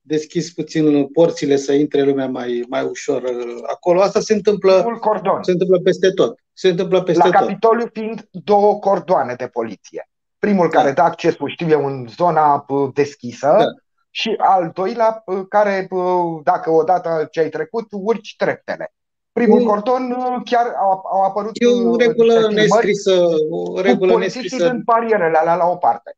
[0.00, 4.00] deschis puțin porțile să intre lumea mai, mai ușor uh, acolo.
[4.00, 5.42] Asta se întâmplă, Full cordon.
[5.42, 6.38] se întâmplă peste tot.
[6.52, 7.46] Se întâmplă peste La tot.
[7.46, 10.08] Capitoliu fiind două cordoane de poliție.
[10.38, 13.64] Primul care dă accesul, știu eu, în zona uh, deschisă Da.
[14.10, 18.92] și al doilea uh, care, uh, dacă odată ce ai trecut, urci treptele.
[19.32, 23.22] Primul Un- cordon uh, chiar au, au apărut E o uh, regulă niște filmări nescrisă,
[23.50, 24.70] o cu regulă polițiștii nescrisă.
[24.70, 26.16] în barierele alea la o parte.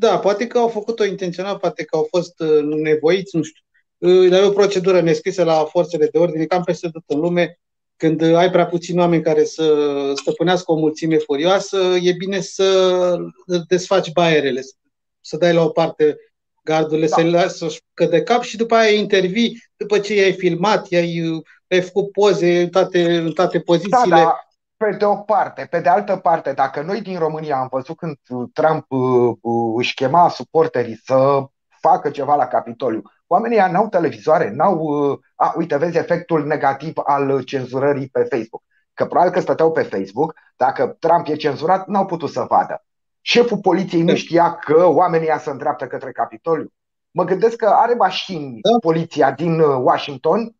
[0.00, 3.62] Da, poate că au făcut-o intenționat, poate că au fost uh, nevoiți, nu știu.
[3.98, 7.58] Uh, dar e o procedură nescrisă la forțele de ordine, cam peste tot în lume.
[7.96, 9.74] Când ai prea puțini oameni care să
[10.16, 13.16] stăpânească o mulțime furioasă, e bine să
[13.68, 14.60] desfaci baierele,
[15.20, 16.16] să dai la o parte
[16.64, 17.14] gardurile, da.
[17.14, 17.78] să-i lași să
[18.10, 22.68] de cap și după aia intervii, după ce i-ai filmat, i-ai, ai făcut poze în
[22.68, 24.08] toate, în toate pozițiile.
[24.08, 24.47] Da, da
[24.78, 25.66] pe de o parte.
[25.70, 28.16] Pe de altă parte, dacă noi din România am văzut când
[28.52, 31.44] Trump uh, uh, își chema suporterii să
[31.80, 34.78] facă ceva la Capitoliu, oamenii n-au televizoare, n-au...
[34.78, 38.62] Uh, a, uite, vezi efectul negativ al cenzurării pe Facebook.
[38.94, 42.84] Că probabil că stăteau pe Facebook, dacă Trump e cenzurat, n-au putut să vadă.
[43.20, 46.72] Șeful poliției nu știa că oamenii se îndreaptă către Capitoliu.
[47.10, 48.78] Mă gândesc că are mașini da.
[48.80, 50.56] poliția din Washington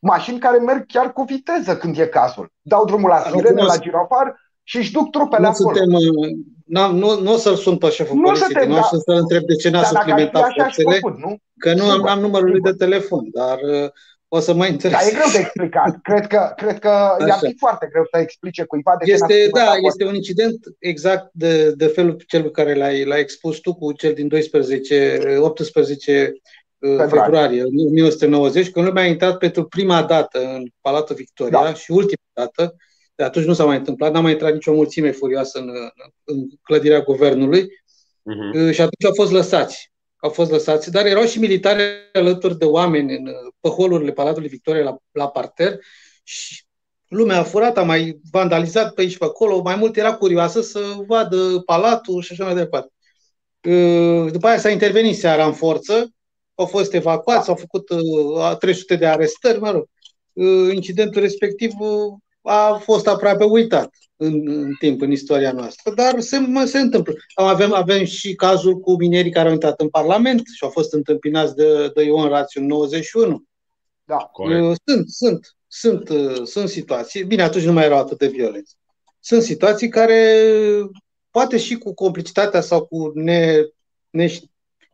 [0.00, 2.52] mașini care merg chiar cu viteză când e cazul.
[2.60, 5.76] Dau drumul la sirene, la girofar și își duc trupele nu acolo.
[5.76, 9.42] Suntem, uh, nu, nu o să-l sun pe șeful nu poliției din da, să-l întreb
[9.42, 11.36] de ce n-a suplimentat forțele, făcut, nu?
[11.58, 13.88] că nu am, am numărul lui de telefon, dar uh,
[14.28, 15.12] o să mă interesez.
[15.12, 15.98] Dar e greu de explicat.
[16.08, 19.72] Cred că, cred că i-ar fi foarte greu să explice cuiva de este, ce Da,
[19.86, 23.92] este un incident exact de, de felul cel pe care l-ai, l-ai expus tu cu
[23.92, 26.32] cel din 12, 18
[26.80, 31.74] februarie, februarie 1990, când lumea a intrat pentru prima dată în Palatul Victoria da.
[31.74, 32.76] și ultima dată,
[33.14, 35.68] de atunci nu s-a mai întâmplat, n-a mai intrat nicio mulțime furioasă în,
[36.24, 38.72] în clădirea guvernului uh-huh.
[38.72, 39.92] și atunci au fost lăsați.
[40.16, 43.24] Au fost lăsați, dar erau și militari alături de oameni în
[43.60, 45.78] pe holurile Palatului Victoria la, la parter
[46.22, 46.64] și
[47.08, 50.80] lumea a furat, a mai vandalizat pe aici pe acolo, mai mult era curioasă să
[51.06, 52.92] vadă palatul și așa mai departe.
[53.62, 56.10] Uh, după aia s-a intervenit seara în forță
[56.60, 59.88] au fost evacuați, au făcut uh, 300 de arestări, mă rog.
[60.32, 66.20] Uh, incidentul respectiv uh, a fost aproape uitat în, în timp, în istoria noastră, dar
[66.20, 67.14] se, se întâmplă.
[67.34, 71.54] Avem, avem și cazul cu minerii care au intrat în Parlament și au fost întâmpinați
[71.54, 73.42] de, de Ion Rațiu în 91.
[74.04, 74.64] Da, corect.
[74.64, 77.24] Uh, sunt, sunt, sunt, uh, sunt situații.
[77.24, 78.76] Bine, atunci nu mai erau atât de violenți.
[79.20, 80.42] Sunt situații care,
[81.30, 83.56] poate și cu complicitatea sau cu ne,
[84.10, 84.38] neș,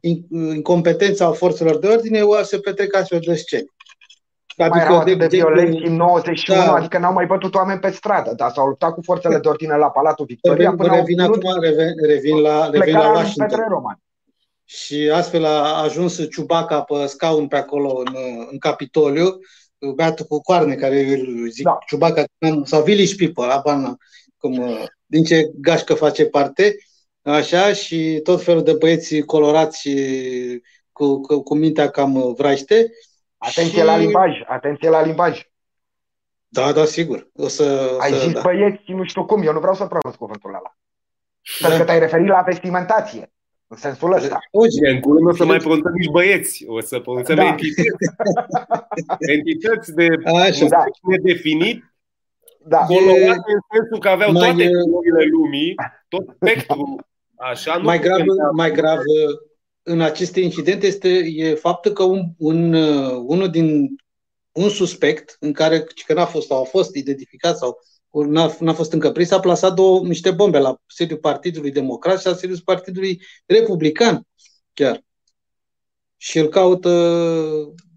[0.00, 3.64] incompetența forțelor de ordine se petrec astfel de scene.
[4.56, 6.74] Mai adică erau atât de, de violenți în 91, da.
[6.74, 9.90] adică n-au mai bătut oameni pe stradă, dar s-au luptat cu forțele de ordine la
[9.90, 13.64] Palatul Victoria revin, până revin acum, revin, revin la, revin la Washington.
[13.68, 14.00] Roman.
[14.64, 18.16] Și astfel a ajuns Ciubaca pe scaun pe acolo în,
[18.50, 19.38] în Capitoliu,
[19.94, 21.78] beatul cu coarne care îl zic da.
[21.86, 22.24] Ciubaca
[22.64, 23.96] sau Village People, abana,
[24.36, 26.76] cum, din ce gașcă face parte,
[27.32, 30.62] așa, și tot felul de băieți colorați și
[30.92, 32.90] cu, cu, cu mintea cam vraște.
[33.38, 33.84] Atenție și...
[33.84, 35.40] la limbaj, atenție la limbaj.
[36.48, 37.28] Da, da, sigur.
[37.34, 38.40] O să, Ai să, zis da.
[38.40, 40.60] băieți, nu știu cum, eu nu vreau să pronunț cuvântul ăla.
[40.62, 40.72] Da.
[41.60, 43.30] Pentru că te-ai referit la vestimentație.
[43.68, 44.38] În sensul ăsta.
[44.50, 47.44] Uite, în curând o să mai pronunțăm nici băieți, o să pronunțăm da.
[47.44, 48.06] entități.
[49.36, 50.66] entități de Așa.
[50.66, 50.84] Da.
[51.02, 51.84] nedefinit,
[52.58, 52.78] da.
[52.78, 55.74] colorate în sensul că aveau mai, toate culorile lumii,
[56.08, 57.06] tot spectrul
[57.36, 58.20] Așa, nu mai grav,
[58.56, 58.98] mai grav
[59.82, 62.72] în aceste incidente este e faptul că un, un,
[63.12, 63.96] unul din
[64.52, 67.78] un suspect în care că n-a fost sau a fost identificat sau
[68.10, 72.26] n-a, n-a fost încă prins, a plasat două, niște bombe la sediul Partidului Democrat și
[72.26, 74.26] la sediul Partidului Republican
[74.74, 75.04] chiar.
[76.16, 76.90] Și îl caută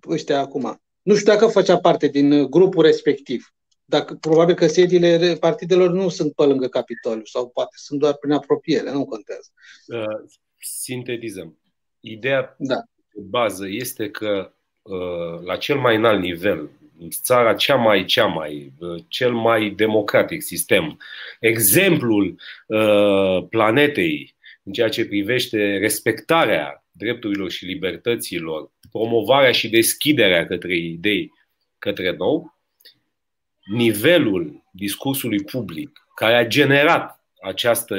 [0.07, 0.81] ăștia acum.
[1.01, 3.53] Nu știu dacă făcea parte din grupul respectiv
[3.89, 8.31] dacă, probabil că sediile partidelor nu sunt pe lângă Capitoliu sau poate sunt doar prin
[8.31, 9.49] apropiere, nu contează.
[9.87, 11.57] Uh, sintetizăm.
[11.99, 12.75] Ideea da.
[13.13, 16.69] de bază este că uh, la cel mai înalt nivel,
[17.09, 20.99] țara cea mai, cea mai, uh, cel mai democratic sistem,
[21.39, 30.75] exemplul uh, planetei în ceea ce privește respectarea drepturilor și libertăților, promovarea și deschiderea către
[30.75, 31.31] idei,
[31.77, 32.58] către nou,
[33.69, 37.95] nivelul discursului public care a generat această,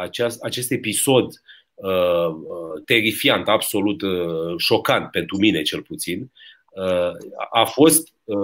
[0.00, 1.42] aceast, acest episod
[1.74, 6.30] uh, uh, terifiant, absolut uh, șocant pentru mine cel puțin,
[6.70, 7.10] uh,
[7.50, 8.36] a fost uh,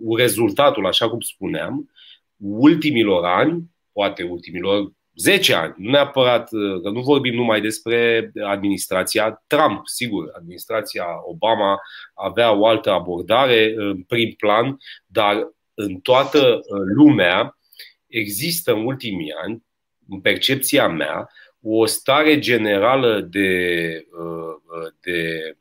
[0.00, 1.90] un rezultatul, așa cum spuneam,
[2.36, 9.42] ultimilor ani, poate ultimilor 10 ani, nu neapărat, uh, că nu vorbim numai despre administrația
[9.46, 11.80] Trump, sigur, administrația Obama
[12.14, 17.58] avea o altă abordare în prim plan, dar în toată uh, lumea
[18.06, 19.62] există în ultimii ani,
[20.08, 21.28] în percepția mea,
[21.60, 25.52] o stare generală de, uh, uh, de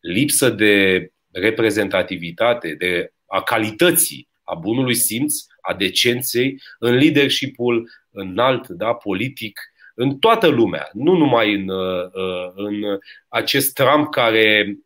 [0.00, 8.92] lipsă de reprezentativitate, de a calității, a bunului simț, a decenței în leadershipul înalt, da,
[8.92, 9.60] politic
[9.94, 11.70] în toată lumea, nu numai în,
[12.54, 14.76] în acest Trump care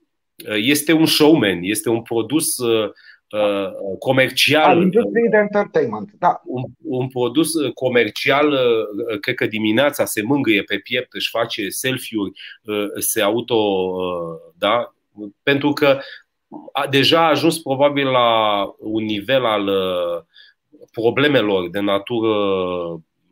[0.54, 2.56] este un showman, este un produs
[3.34, 4.64] Uh, comercial.
[4.64, 6.40] Al industriei de entertainment, da.
[6.44, 11.68] Un, un produs uh, comercial, uh, cred că dimineața se mângâie pe piept, își face
[11.68, 12.32] selfie-uri,
[12.98, 13.58] se auto.
[14.58, 14.94] Da?
[15.42, 15.98] Pentru că
[16.72, 19.70] a, deja a ajuns probabil la un nivel al
[20.92, 22.34] problemelor de natură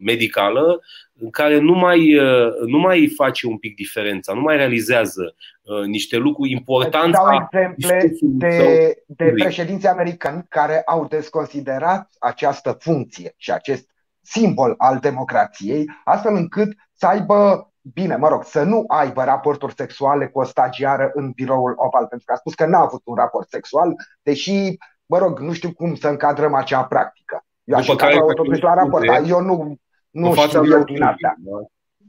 [0.05, 0.81] medicală
[1.19, 5.85] în care nu mai, uh, nu mai face un pic diferența, nu mai realizează uh,
[5.85, 7.11] niște lucruri importante.
[7.11, 14.99] Dau exemple de, de președinți americani care au desconsiderat această funcție și acest simbol al
[14.99, 20.45] democrației, astfel încât să aibă Bine, mă rog, să nu aibă raporturi sexuale cu o
[20.45, 24.77] stagiară în biroul Oval, pentru că a spus că n-a avut un raport sexual, deși,
[25.07, 27.45] mă rog, nu știu cum să încadrăm acea practică.
[27.65, 29.77] Eu aș încadra totuși la raport, dar eu nu,
[30.13, 31.37] nu știu eu din astea.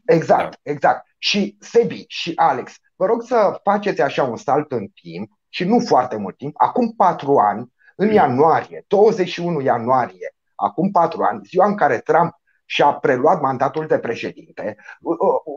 [0.06, 0.72] Exact, da.
[0.72, 1.08] exact.
[1.18, 5.80] Și Sebi și Alex, vă rog să faceți așa un salt în timp și nu
[5.80, 6.54] foarte mult timp.
[6.58, 8.14] Acum patru ani, în mm.
[8.14, 14.76] ianuarie, 21 ianuarie, acum patru ani, ziua în care Trump și-a preluat mandatul de președinte,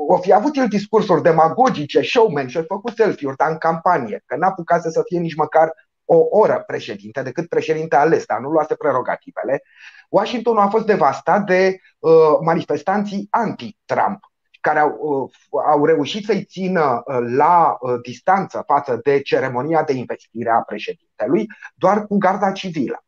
[0.09, 4.47] o fi avut el discursuri demagogice, showman și-a făcut selfie-uri, dar în campanie, că n-a
[4.47, 5.73] apucat să fie nici măcar
[6.05, 9.63] o oră președinte, decât președinte ales, dar nu luase prerogativele.
[10.09, 12.13] Washington a fost devastat de uh,
[12.45, 14.19] manifestanții anti-Trump
[14.67, 14.97] care au,
[15.51, 20.61] uh, au reușit să-i țină uh, la uh, distanță față de ceremonia de investire a
[20.61, 23.05] președintelui doar cu garda civilă.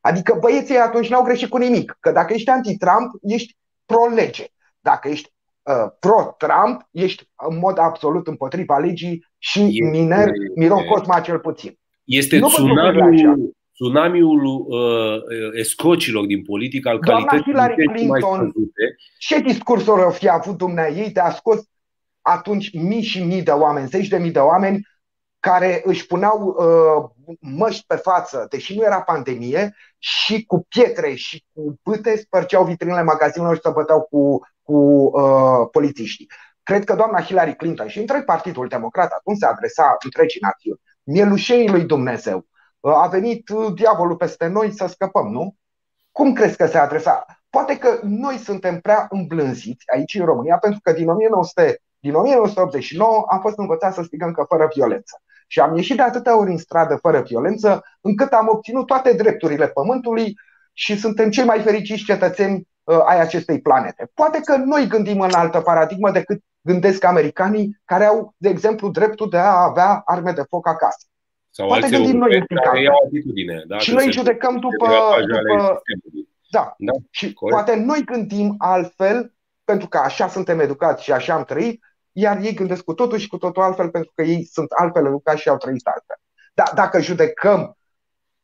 [0.00, 4.46] Adică băieții atunci n-au greșit cu nimic, că dacă ești anti-Trump, ești pro-lege.
[4.80, 11.38] Dacă ești uh, pro-Trump, ești în mod absolut împotriva legii și miner, Miron Cosma cel
[11.38, 11.78] puțin.
[12.04, 18.52] Este nu tsunamiul, tsunamiul uh, escrocilor din politică, al Doamna calității Hillary Clinton,
[19.18, 21.10] ce discursuri au fi avut dumneai?
[21.12, 21.60] De a scos
[22.20, 24.86] atunci mii și mii de oameni, zeci de mii de oameni
[25.40, 31.44] care își puneau uh, măști pe față, deși nu era pandemie, și cu pietre și
[31.52, 36.30] cu bâte spărgeau vitrinele magazinelor și se băteau cu, cu uh, polițiștii.
[36.62, 41.68] Cred că doamna Hillary Clinton și întreg Partidul Democrat atunci se adresa întregii națiuni, mielușenii
[41.68, 42.46] lui Dumnezeu,
[42.80, 45.54] a venit uh, diavolul peste noi să scăpăm, nu?
[46.12, 47.24] Cum crezi că se adresa?
[47.50, 53.24] Poate că noi suntem prea îmblânziți aici în România, pentru că din, 1900, din 1989
[53.30, 55.22] am fost învățați să strigăm că fără violență.
[55.46, 59.68] Și am ieșit de atâtea ori în stradă fără violență, încât am obținut toate drepturile
[59.68, 60.34] pământului
[60.72, 64.10] și suntem cei mai fericiți cetățeni uh, ai acestei planete.
[64.14, 69.30] Poate că noi gândim în altă paradigmă decât gândesc americanii care au, de exemplu, dreptul
[69.30, 71.06] de a avea arme de foc acasă.
[71.58, 72.58] Sau Poate gândim noi un pic
[73.04, 73.62] atitudine.
[73.66, 73.78] Da?
[73.78, 74.86] Și noi judecăm după...
[75.26, 75.82] după
[76.50, 76.74] da.
[76.78, 76.92] da.
[77.10, 77.56] Și corect.
[77.56, 82.54] poate noi gândim altfel, pentru că așa suntem educați și așa am trăit, iar ei
[82.54, 85.56] gândesc cu totul și cu totul altfel, pentru că ei sunt altfel educați și au
[85.56, 86.16] trăit altfel.
[86.54, 87.76] Dar dacă judecăm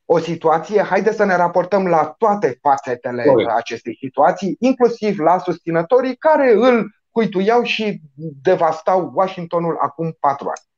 [0.04, 3.50] o situație, haide să ne raportăm la toate fațetele corect.
[3.56, 8.00] acestei situații, inclusiv la susținătorii care îl cuituiau și
[8.42, 10.72] devastau Washingtonul acum patru ani.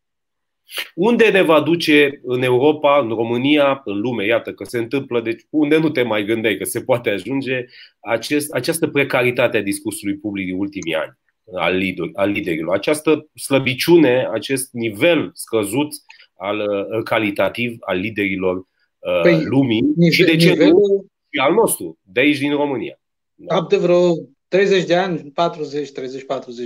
[0.94, 4.26] Unde ne va duce în Europa, în România, în lume?
[4.26, 7.64] Iată că se întâmplă, deci unde nu te mai gândeai că se poate ajunge
[8.00, 11.18] acest, această precaritate a discursului public din ultimii ani
[11.55, 15.88] al, lider, al liderilor, această slăbiciune, acest nivel scăzut
[16.37, 21.07] al uh, calitativ al liderilor uh, păi, lumii nivel, și de ce nivelul...
[21.31, 23.00] și al nostru, de aici din România.
[23.35, 23.66] Da.
[23.68, 24.14] de vreo
[24.48, 25.92] 30 de ani, 40, 30-40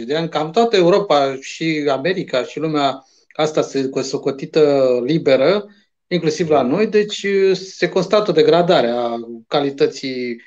[0.06, 5.66] de ani, cam toată Europa și America și lumea asta se socotită liberă,
[6.06, 9.16] inclusiv la noi, deci uh, se constată o degradare a
[9.46, 10.42] calității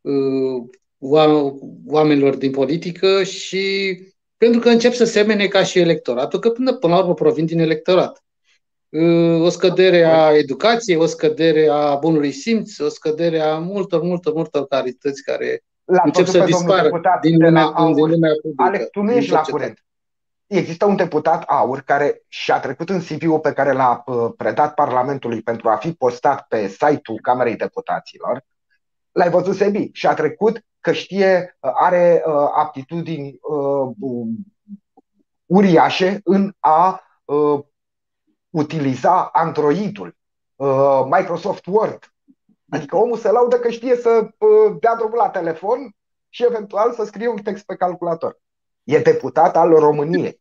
[0.00, 0.62] uh,
[1.86, 3.96] oamenilor din politică și
[4.36, 7.58] pentru că încep să semene ca și electoratul, că până, până la urmă provin din
[7.58, 8.22] electorat.
[8.88, 14.32] Uh, o scădere a educației, o scădere a bunului simț, o scădere a multor, multor,
[14.32, 18.62] multor calități care la încep să dispară din lumea, din lumea publică.
[18.62, 19.84] Alex, tu nu ești la curent.
[20.48, 25.42] Există un deputat aur care și-a trecut în CV-ul pe care l-a uh, predat Parlamentului
[25.42, 28.44] pentru a fi postat pe site-ul Camerei Deputaților.
[29.12, 29.90] L-ai văzut, Sebi?
[29.92, 33.38] Și-a trecut că știe, uh, are uh, aptitudini
[35.46, 37.02] uriașe în a
[38.50, 40.16] utiliza Androidul,
[41.10, 42.12] Microsoft Word.
[42.70, 44.28] Adică omul se laudă că știe să
[44.80, 45.96] dea drumul la telefon
[46.28, 48.40] și eventual să scrie un text pe calculator.
[48.84, 50.40] E deputat al României.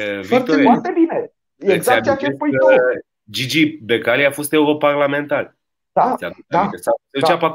[0.00, 1.32] Uh, Victor, foarte bine.
[1.56, 2.66] Exact ceea ce spui tu.
[3.30, 5.56] Gigi Becali a fost europarlamentar.
[5.92, 6.14] Da,
[6.48, 6.70] da,
[7.20, 7.48] Sau da.
[7.48, 7.52] pe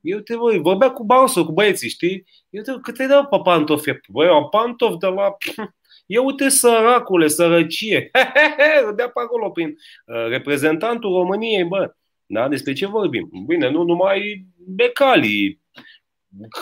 [0.00, 2.24] Eu te voi, vorbea cu Barroso, cu băieții, știi?
[2.50, 3.90] Eu te cât îi dau pe pantofi?
[4.08, 5.36] Băi, am pantof de la...
[6.06, 8.10] Eu uite săracule, sărăcie.
[8.86, 9.68] Râdea pe acolo prin
[10.06, 11.94] uh, reprezentantul României, bă.
[12.26, 12.48] Da?
[12.48, 13.30] Despre ce vorbim?
[13.46, 15.60] Bine, nu numai becalii.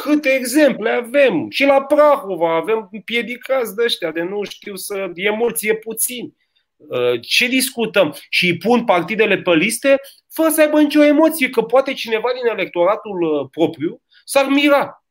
[0.03, 1.51] Câte exemple avem?
[1.51, 5.11] Și la Prahova avem piedicați de ăștia de nu știu să...
[5.15, 6.35] E mulți, e puțini.
[6.77, 8.15] Uh, ce discutăm?
[8.29, 10.01] Și îi pun partidele pe liste
[10.33, 15.05] fără să aibă nicio emoție, că poate cineva din electoratul uh, propriu s-ar mira.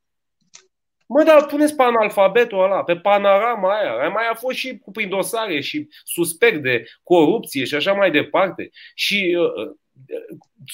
[1.08, 4.10] Mă, dar puneți pe analfabetul ăla, pe panorama aia.
[4.10, 8.70] Mai a fost și cu prin dosare și suspect de corupție și așa mai departe.
[8.96, 9.76] Și uh, uh,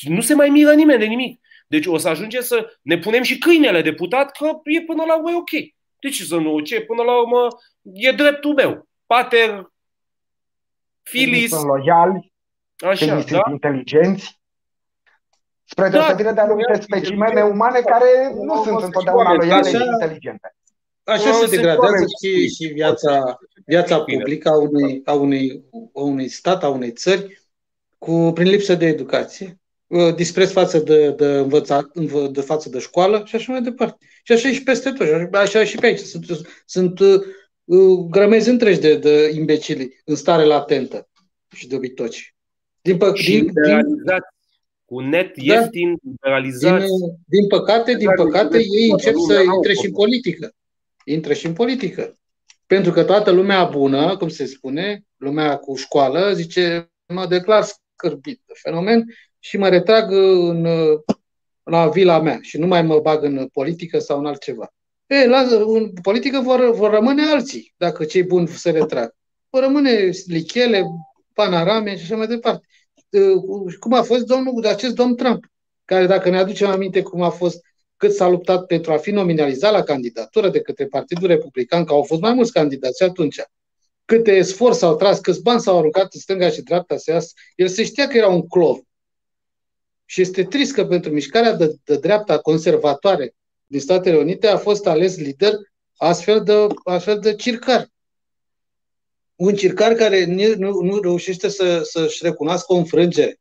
[0.02, 1.40] nu se mai miră nimeni de nimic.
[1.70, 5.38] Deci o să ajungem să ne punem și câinele deputat că e până la urmă
[5.38, 5.50] ok.
[6.00, 6.60] De ce să nu?
[6.60, 6.82] Ce?
[6.82, 7.48] Până la urmă
[7.82, 8.88] e dreptul meu.
[9.06, 9.72] Pater,
[11.02, 11.50] filis.
[11.50, 12.34] Sunt loiali,
[12.78, 13.22] Așa, da?
[13.22, 14.40] sunt inteligenți.
[15.64, 20.56] Spre da, deosebire de anumite specimene umane care nu sunt întotdeauna loiale și inteligente.
[21.04, 25.64] Așa se degradează și, și viața, viața publică a unui, a, unui,
[25.94, 27.42] a unui stat, a unei țări,
[27.98, 29.69] cu, prin lipsă de educație, uh,
[30.16, 31.98] dispreț față de, de învățat,
[32.32, 34.06] de față de școală și așa mai departe.
[34.24, 36.00] Și așa e și peste tot, așa și pe aici.
[36.00, 36.26] Sunt,
[36.66, 41.10] sunt uh, grămezi întregi de, de imbecili în stare latentă
[41.56, 42.36] și de obitoci.
[42.82, 43.98] Din, pă, și din, din,
[44.86, 45.54] cu net da.
[45.54, 46.10] ieftin, da.
[46.10, 46.80] liberalizat.
[46.80, 46.90] Din,
[47.26, 50.54] din păcate, din păcate, ei încep să intre și în politică.
[51.06, 52.18] Intră și în politică.
[52.68, 58.42] Pentru că toată lumea bună, cum se spune, lumea cu școală, zice, mă declar scârbit
[58.46, 59.06] de fenomen
[59.40, 60.68] și mă retrag în,
[61.64, 64.74] la vila mea și nu mai mă bag în politică sau în altceva.
[65.08, 69.16] E, la, în politică vor, vor rămâne alții, dacă cei buni se retrag.
[69.50, 70.84] Vor rămâne lichele,
[71.34, 72.68] panorame și așa mai departe.
[73.10, 75.46] Uh, cum a fost domnul, acest domn Trump,
[75.86, 77.62] care dacă ne aducem aminte cum a fost
[77.98, 82.04] cât s-a luptat pentru a fi nominalizat la candidatură de către Partidul Republican, că au
[82.04, 83.42] fost mai mulți candidați atunci,
[84.06, 87.68] câte esforț s-au tras, câți bani s-au aruncat în stânga și dreapta să iasă, el
[87.68, 88.80] se știa că era un clov.
[90.10, 93.36] Și este trist că pentru mișcarea de, de dreapta conservatoare
[93.66, 95.54] din Statele Unite a fost ales lider
[95.98, 97.90] astfel de, astfel de circar
[99.36, 100.26] un circar care
[100.58, 103.40] nu, nu reușește să, să-și recunoască o înfrângere.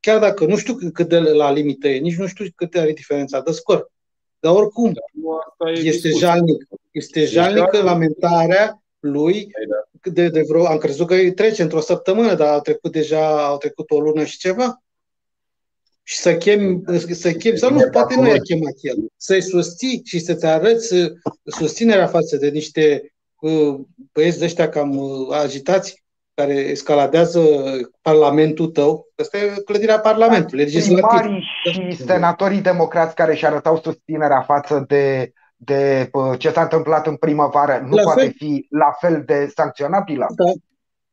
[0.00, 3.40] Chiar dacă nu știu cât de la limită e, nici nu știu cât are diferența
[3.40, 3.90] de scor.
[4.38, 6.68] Dar oricum, da, este jalnic.
[6.90, 10.10] Este jalnică lamentarea lui da.
[10.10, 13.56] de, de vreo, am crezut că îi trece într-o săptămână, dar au trecut deja, au
[13.56, 14.82] trecut o lună și ceva.
[16.08, 20.18] Și să chem, să chem sau nu, poate nu i-a chemat el, să-i susții și
[20.18, 20.94] să-ți arăți
[21.44, 23.12] susținerea față de niște
[24.12, 26.04] băieți de ăștia cam uh, agitați
[26.34, 27.40] care escaladează
[28.00, 29.08] Parlamentul tău.
[29.16, 31.30] Asta e clădirea Parlamentului, legislativ.
[31.72, 37.16] și senatorii democrați care și arătau susținerea față de, de uh, ce s-a întâmplat în
[37.16, 38.32] primăvară nu la poate fel.
[38.36, 40.26] fi la fel de sancționabilă?
[40.36, 40.52] Da.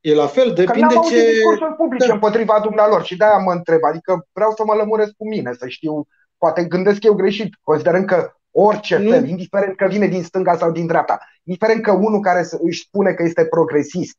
[0.03, 1.31] E la fel, depinde Că ce...
[1.31, 2.13] discursuri publice da.
[2.13, 3.83] împotriva dumnealor și de-aia mă întreb.
[3.83, 8.33] Adică vreau să mă lămuresc cu mine, să știu, poate gândesc eu greșit, considerând că
[8.51, 9.09] orice nu.
[9.09, 13.13] fel, indiferent că vine din stânga sau din dreapta, indiferent că unul care își spune
[13.13, 14.17] că este progresist,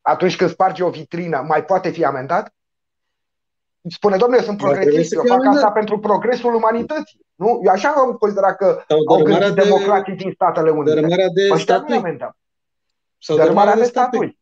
[0.00, 2.54] atunci când sparge o vitrină, mai poate fi amendat?
[3.88, 7.20] Spune, domnule, eu sunt progresist, eu fac asta pentru progresul umanității.
[7.34, 7.60] Nu?
[7.64, 10.94] Eu așa am considerat că au gândit de, democrații din Statele Unite.
[10.94, 12.16] Dărâmarea de păi statui.
[13.18, 14.35] Sau dărâmarea de statui.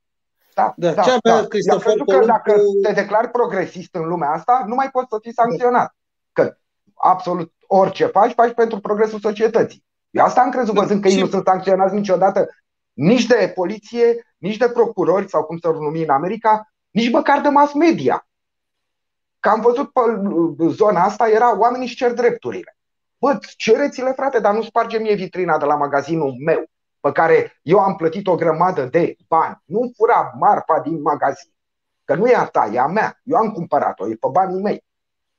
[0.55, 1.39] Da, da, da, Ce da.
[1.39, 5.33] Eu cred că dacă te declari progresist în lumea asta, nu mai poți să fii
[5.33, 5.95] sancționat.
[6.33, 6.57] Că
[6.95, 9.85] absolut orice faci, faci pentru progresul societății.
[10.11, 12.49] Eu asta am crezut văzând că ei nu sunt sancționați niciodată
[12.93, 17.49] nici de poliție, nici de procurori sau cum să numi în America, nici măcar de
[17.49, 18.27] mass media.
[19.41, 20.01] Că am văzut pe
[20.69, 22.77] zona asta, era oamenii și cer drepturile.
[23.19, 26.65] Bă, cereți-le, frate, dar nu sparge mie vitrina de la magazinul meu,
[27.05, 29.63] pe care eu am plătit o grămadă de bani.
[29.65, 31.51] Nu fura marfa din magazin.
[32.05, 33.21] Că nu e a ta, e a mea.
[33.23, 34.85] Eu am cumpărat-o, e pe banii mei.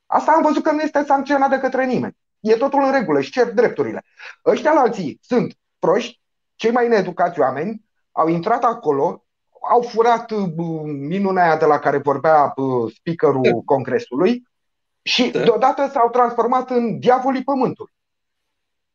[0.06, 2.18] Asta am văzut că nu este sancționat de către nimeni.
[2.40, 4.04] E totul în regulă și cer drepturile.
[4.46, 6.22] Ăștia la alții sunt proști,
[6.56, 9.26] cei mai needucați oameni, au intrat acolo,
[9.70, 10.50] au furat uh,
[10.86, 13.52] minunea aia de la care vorbea uh, speakerul da.
[13.66, 14.48] Congresului
[15.02, 15.44] și da.
[15.44, 17.94] deodată s-au transformat în diavolii pământului.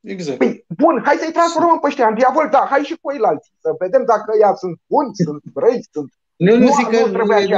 [0.00, 0.38] Exact.
[0.38, 3.52] Păi, bun, hai să-i transformăm pe ăștia în diavol, da, hai și cu ei alții,
[3.60, 6.12] să vedem dacă ea sunt buni, sunt răi, sunt...
[6.36, 7.56] Nu, nu, nu zic că nu e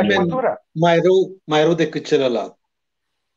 [0.72, 2.56] mai rău, mai rău decât celălalt.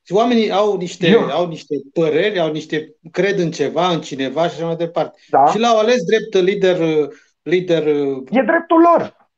[0.02, 1.30] Și oamenii au niște, Eu.
[1.30, 5.20] au niște păreri, au niște, cred în ceva, în cineva și așa mai departe.
[5.30, 5.46] Da.
[5.46, 7.08] Și l-au ales drept lider,
[7.42, 7.88] lider.
[8.30, 9.30] E dreptul lor.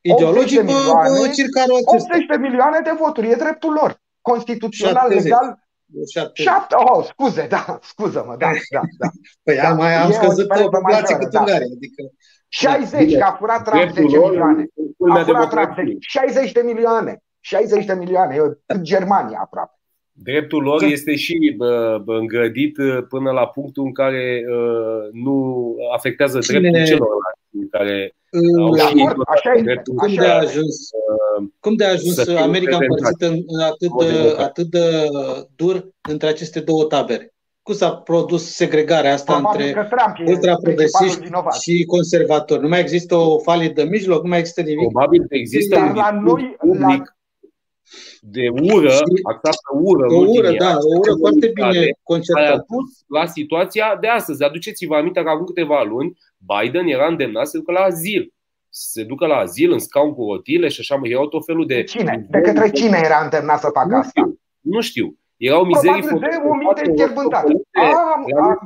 [0.00, 1.18] Ideologic, milioane,
[1.84, 4.00] 80 de milioane de voturi, e dreptul lor.
[4.20, 5.22] Constituțional, 70.
[5.22, 5.58] legal,
[6.12, 6.42] Șapte.
[6.42, 9.08] Șapte, oh, scuze, da, scuză-mă, da, da, da.
[9.42, 11.38] Păi da, mai am scăzut pe populație cât da.
[11.38, 12.02] Ungaria, adică...
[12.48, 14.66] 60, că a furat Trump 10 milioane.
[15.10, 17.22] A furat Trump 60 de milioane.
[17.40, 19.81] 60 de milioane, e Germania aproape.
[20.22, 26.38] Dreptul lor este și bă, îngrădit uh, până la punctul în care uh, nu afectează
[26.38, 26.60] Cine...
[26.60, 31.84] dreptul celorlalți care uh, au și așa dreptul cum de a ajuns, uh, cum de
[31.84, 35.08] a ajuns America împărțită în atât de, atât de
[35.56, 37.34] dur între aceste două tabere?
[37.62, 41.28] Cum s-a produs segregarea asta Probabil între ultraprogresiști
[41.60, 42.62] și conservatori?
[42.62, 44.22] Nu mai există o falie de mijloc?
[44.22, 44.88] Nu mai există nimic?
[44.90, 47.16] Probabil există Dar la noi, public
[48.24, 48.92] de ură,
[49.34, 50.14] această ură.
[50.14, 52.52] O ură, da, o ură foarte bine concertată.
[52.52, 54.44] A dus la situația de astăzi.
[54.44, 58.32] Aduceți-vă aminte că acum câteva luni Biden era îndemnat să ducă la azil.
[58.68, 61.66] Să se ducă la azil în scaun cu rotile și așa mai erau tot felul
[61.66, 61.82] de...
[61.82, 62.26] Cine?
[62.30, 64.20] De către cine era îndemnat să facă asta?
[64.20, 64.38] Nu știu.
[64.60, 65.16] Nu știu.
[65.36, 66.94] Erau mizerii Probabil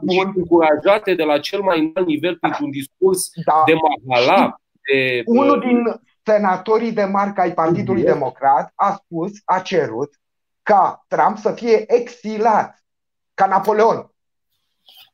[0.00, 3.62] de încurajate de la cel mai înalt nivel printr-un discurs da.
[3.66, 4.60] de mahala.
[4.92, 8.12] De, Unul din senatorii de marcă ai Partidului mm-hmm.
[8.12, 10.14] Democrat a spus, a cerut
[10.62, 12.84] ca Trump să fie exilat
[13.34, 14.10] ca Napoleon.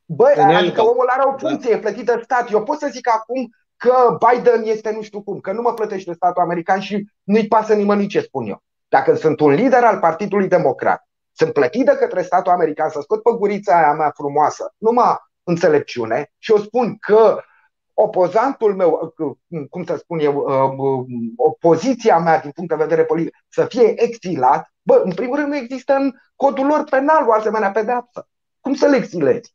[0.05, 2.51] Băi, adică omul are o funcție plătită stat.
[2.51, 6.13] Eu pot să zic acum că Biden este nu știu cum, că nu mă plătește
[6.13, 8.63] statul american și nu-i pasă nimănui ce spun eu.
[8.89, 13.23] Dacă sunt un lider al Partidului Democrat, sunt plătit de către statul american să scot
[13.23, 17.43] pe gurița aia mea frumoasă, numai înțelepciune și eu spun că
[18.03, 19.15] opozantul meu,
[19.71, 21.05] cum să spun eu, uh,
[21.37, 25.57] opoziția mea din punct de vedere politic să fie exilat, bă, în primul rând nu
[25.57, 28.29] există în codul lor penal o asemenea pedeapsă.
[28.61, 29.55] Cum să le exilezi?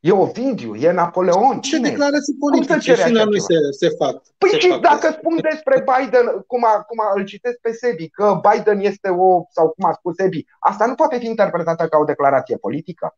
[0.00, 1.60] E Ovidiu, e Napoleon.
[1.60, 1.88] Ce cine?
[1.88, 4.22] declarații politice și la noi se, se fac.
[4.38, 5.18] Păi se și fac dacă asta.
[5.18, 9.42] spun despre Biden, cum, a, cum a, îl citesc pe Sebi, că Biden este o,
[9.50, 13.16] sau cum a spus Sebi, asta nu poate fi interpretată ca o declarație politică.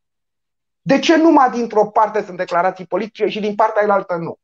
[0.82, 4.38] De ce numai dintr-o parte sunt declarații politice și din partea elaltă nu?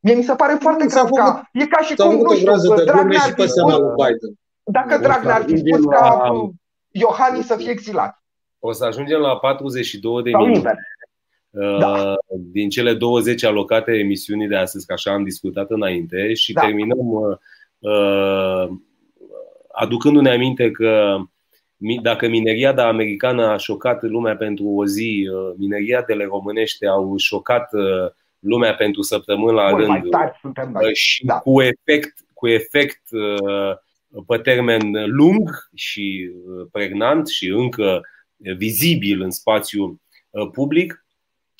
[0.00, 1.48] Mie mi se pare foarte grav ca...
[1.52, 3.54] E ca și cum, nu știu, Dragnea ar fi spus...
[4.62, 6.30] Dacă Dragnea ar fi spus ca
[6.90, 8.22] Iohannis să fie exilat.
[8.58, 10.78] O să ajungem la 42 de minute.
[11.50, 11.86] Da.
[11.86, 16.60] Uh, din cele 20 alocate emisiunii de astăzi, că așa am discutat înainte, și da.
[16.60, 17.36] terminăm uh,
[17.78, 18.68] uh,
[19.72, 21.16] aducându-ne aminte că
[22.02, 27.70] dacă mineriada americană a șocat lumea pentru o zi, mineriadele românește au șocat
[28.40, 31.38] lumea pentru săptămâni la Mult rând și da.
[31.38, 33.02] cu efect, cu efect
[34.26, 36.30] pe termen lung și
[36.72, 38.00] pregnant și încă
[38.36, 40.00] vizibil în spațiu
[40.52, 41.04] public.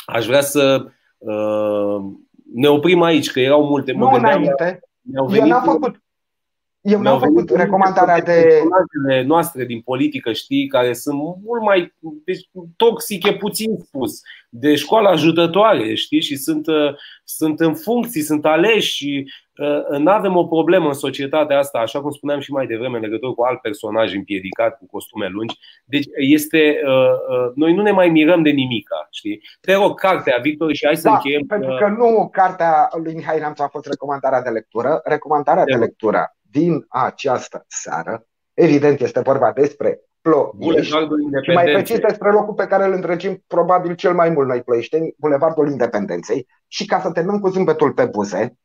[0.04, 0.86] Aș vrea să
[1.18, 2.12] uh,
[2.54, 3.92] ne oprim aici, că erau multe.
[3.92, 4.80] Nu înainte.
[5.12, 6.02] Eu n-am făcut,
[6.80, 8.62] eu n-am făcut recomandarea de.
[9.26, 15.94] noastre din politică, știi, care sunt mult mai deci, toxice, puțin spus, de școală ajutătoare,
[15.94, 20.86] știi, și sunt, uh, sunt în funcții, sunt aleși și uh, nu avem o problemă
[20.86, 24.78] în societatea asta, așa cum spuneam și mai devreme, în legătură cu alt personaj împiedicat
[24.78, 25.58] cu costume lungi.
[25.84, 29.42] Deci este, uh, noi nu ne mai mirăm de nimica, știi?
[29.60, 31.42] Te rog, cartea, Victor, și hai să da, încheiem.
[31.46, 35.00] Pentru că nu cartea lui Mihai Neamțu a fost recomandarea de lectură.
[35.04, 38.26] Recomandarea de, de lectură din această seară.
[38.54, 40.92] Evident, este vorba despre Ploiești
[41.42, 45.14] și mai precis despre locul pe care îl întregim probabil cel mai mult noi ploieșteni,
[45.18, 46.46] Bulevardul Independenței.
[46.66, 48.58] Și ca să terminăm cu zâmbetul pe buze,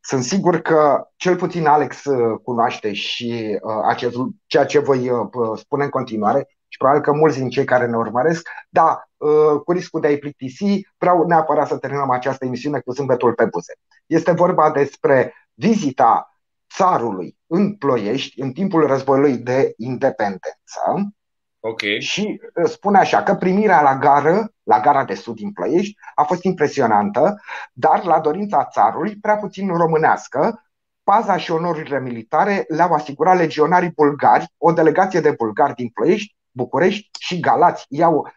[0.00, 4.16] sunt sigur că cel puțin Alex uh, cunoaște și uh, acest,
[4.46, 7.96] ceea ce voi uh, spune în continuare și probabil că mulți din cei care ne
[7.96, 12.92] urmăresc, da, uh, cu riscul de a-i plictisi, vreau neapărat să terminăm această emisiune cu
[12.92, 13.72] zâmbetul pe buze.
[14.06, 16.29] Este vorba despre vizita
[16.74, 21.12] țarului în Ploiești în timpul războiului de independență.
[21.60, 22.00] Okay.
[22.00, 26.22] Și uh, spune așa că primirea la gară, la gara de sud din Ploiești, a
[26.22, 27.40] fost impresionantă,
[27.72, 30.64] dar la dorința țarului, prea puțin românească,
[31.02, 37.08] paza și onorurile militare le-au asigurat legionarii bulgari, o delegație de bulgari din Ploiești, București
[37.18, 38.30] și Galați i-au uh,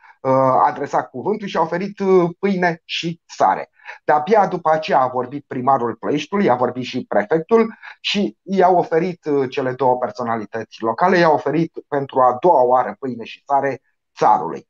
[0.65, 3.69] adresat cuvântul și au oferit uh, pâine și sare.
[4.03, 9.49] De-abia după aceea a vorbit primarul Ploieștiului, a vorbit și prefectul și i-au oferit uh,
[9.49, 13.81] cele două personalități locale, i-au oferit pentru a doua oară pâine și sare
[14.17, 14.67] țarului.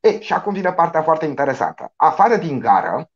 [0.00, 1.92] E, și acum vine partea foarte interesantă.
[1.96, 3.10] Afară din gară,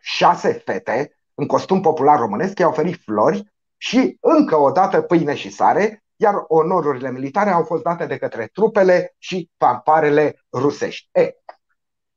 [0.00, 5.50] șase fete în costum popular românesc i-au oferit flori și încă o dată pâine și
[5.50, 11.08] sare, iar onorurile militare au fost date de către trupele și pamparele rusești.
[11.12, 11.34] E,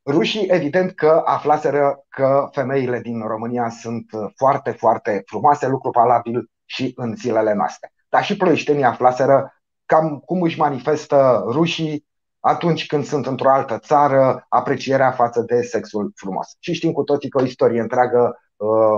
[0.06, 6.92] Rușii, evident că aflaseră că femeile din România sunt foarte, foarte frumoase, lucru valabil și
[6.96, 7.94] în zilele noastre.
[8.10, 9.54] Dar și ploieștenii aflaseră
[9.86, 12.06] cam cum își manifestă rușii
[12.40, 16.56] atunci când sunt într-o altă țară aprecierea față de sexul frumos.
[16.60, 18.40] Și știm cu toții că o istorie întreagă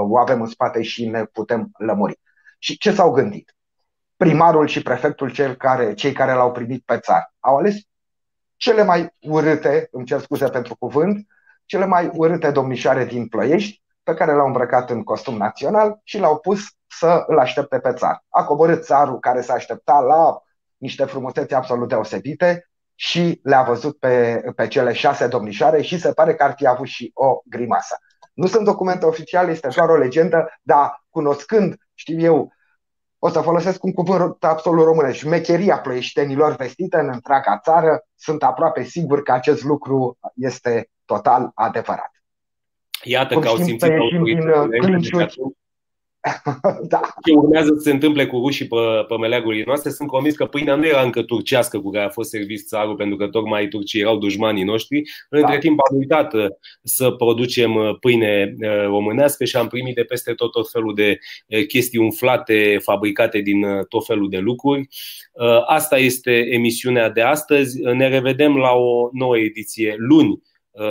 [0.10, 2.20] o avem în spate și ne putem lămuri.
[2.60, 3.57] Și ce s-au gândit?
[4.18, 7.76] Primarul și prefectul, cel care, cei care l-au primit pe țară, au ales
[8.56, 11.28] cele mai urâte, îmi cer scuze pentru cuvânt,
[11.66, 16.40] cele mai urâte domnișoare din Ploiești, pe care l-au îmbrăcat în costum național și l-au
[16.40, 18.24] pus să îl aștepte pe țar.
[18.30, 20.42] A coborât țarul care se aștepta la
[20.78, 26.36] niște frumusețe absolut deosebite și le-a văzut pe, pe cele șase domnișoare și se pare
[26.36, 27.98] că ar fi avut și o grimasă.
[28.34, 32.52] Nu sunt documente oficiale, este doar o legendă, dar cunoscând, știu eu,
[33.20, 38.84] o să folosesc un cuvânt absolut românesc, șmecheria ploieștenilor vestite în întreaga țară, sunt aproape
[38.84, 42.12] sigur că acest lucru este total adevărat.
[43.04, 43.92] Iată Cum că au simțit
[44.24, 45.00] din
[46.94, 47.00] da.
[47.26, 48.76] Ce urmează să se întâmple cu rușii pe,
[49.08, 52.30] pe meleagurile noastre, sunt convins că pâinea nu era încă turcească cu care a fost
[52.30, 55.02] servit țarul, pentru că tocmai turcii erau dușmanii noștri.
[55.30, 55.38] Da.
[55.38, 56.46] Între timp am uitat uh,
[56.84, 61.20] să producem uh, pâine uh, românească și am primit de peste tot tot felul de
[61.68, 64.88] chestii umflate, fabricate din tot felul de lucruri.
[65.66, 67.82] Asta este emisiunea de astăzi.
[67.82, 70.42] Ne revedem la o nouă ediție luni,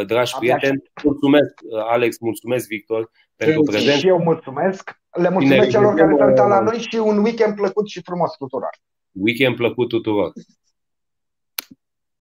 [0.07, 0.83] dragi prieteni.
[1.05, 1.55] Mulțumesc,
[1.89, 3.99] Alex, mulțumesc, Victor, pentru prezență.
[3.99, 5.01] Și eu mulțumesc.
[5.11, 8.71] Le mulțumesc celor care s-au uitat la noi și un weekend plăcut și frumos tuturor.
[9.13, 10.33] Weekend plăcut tuturor.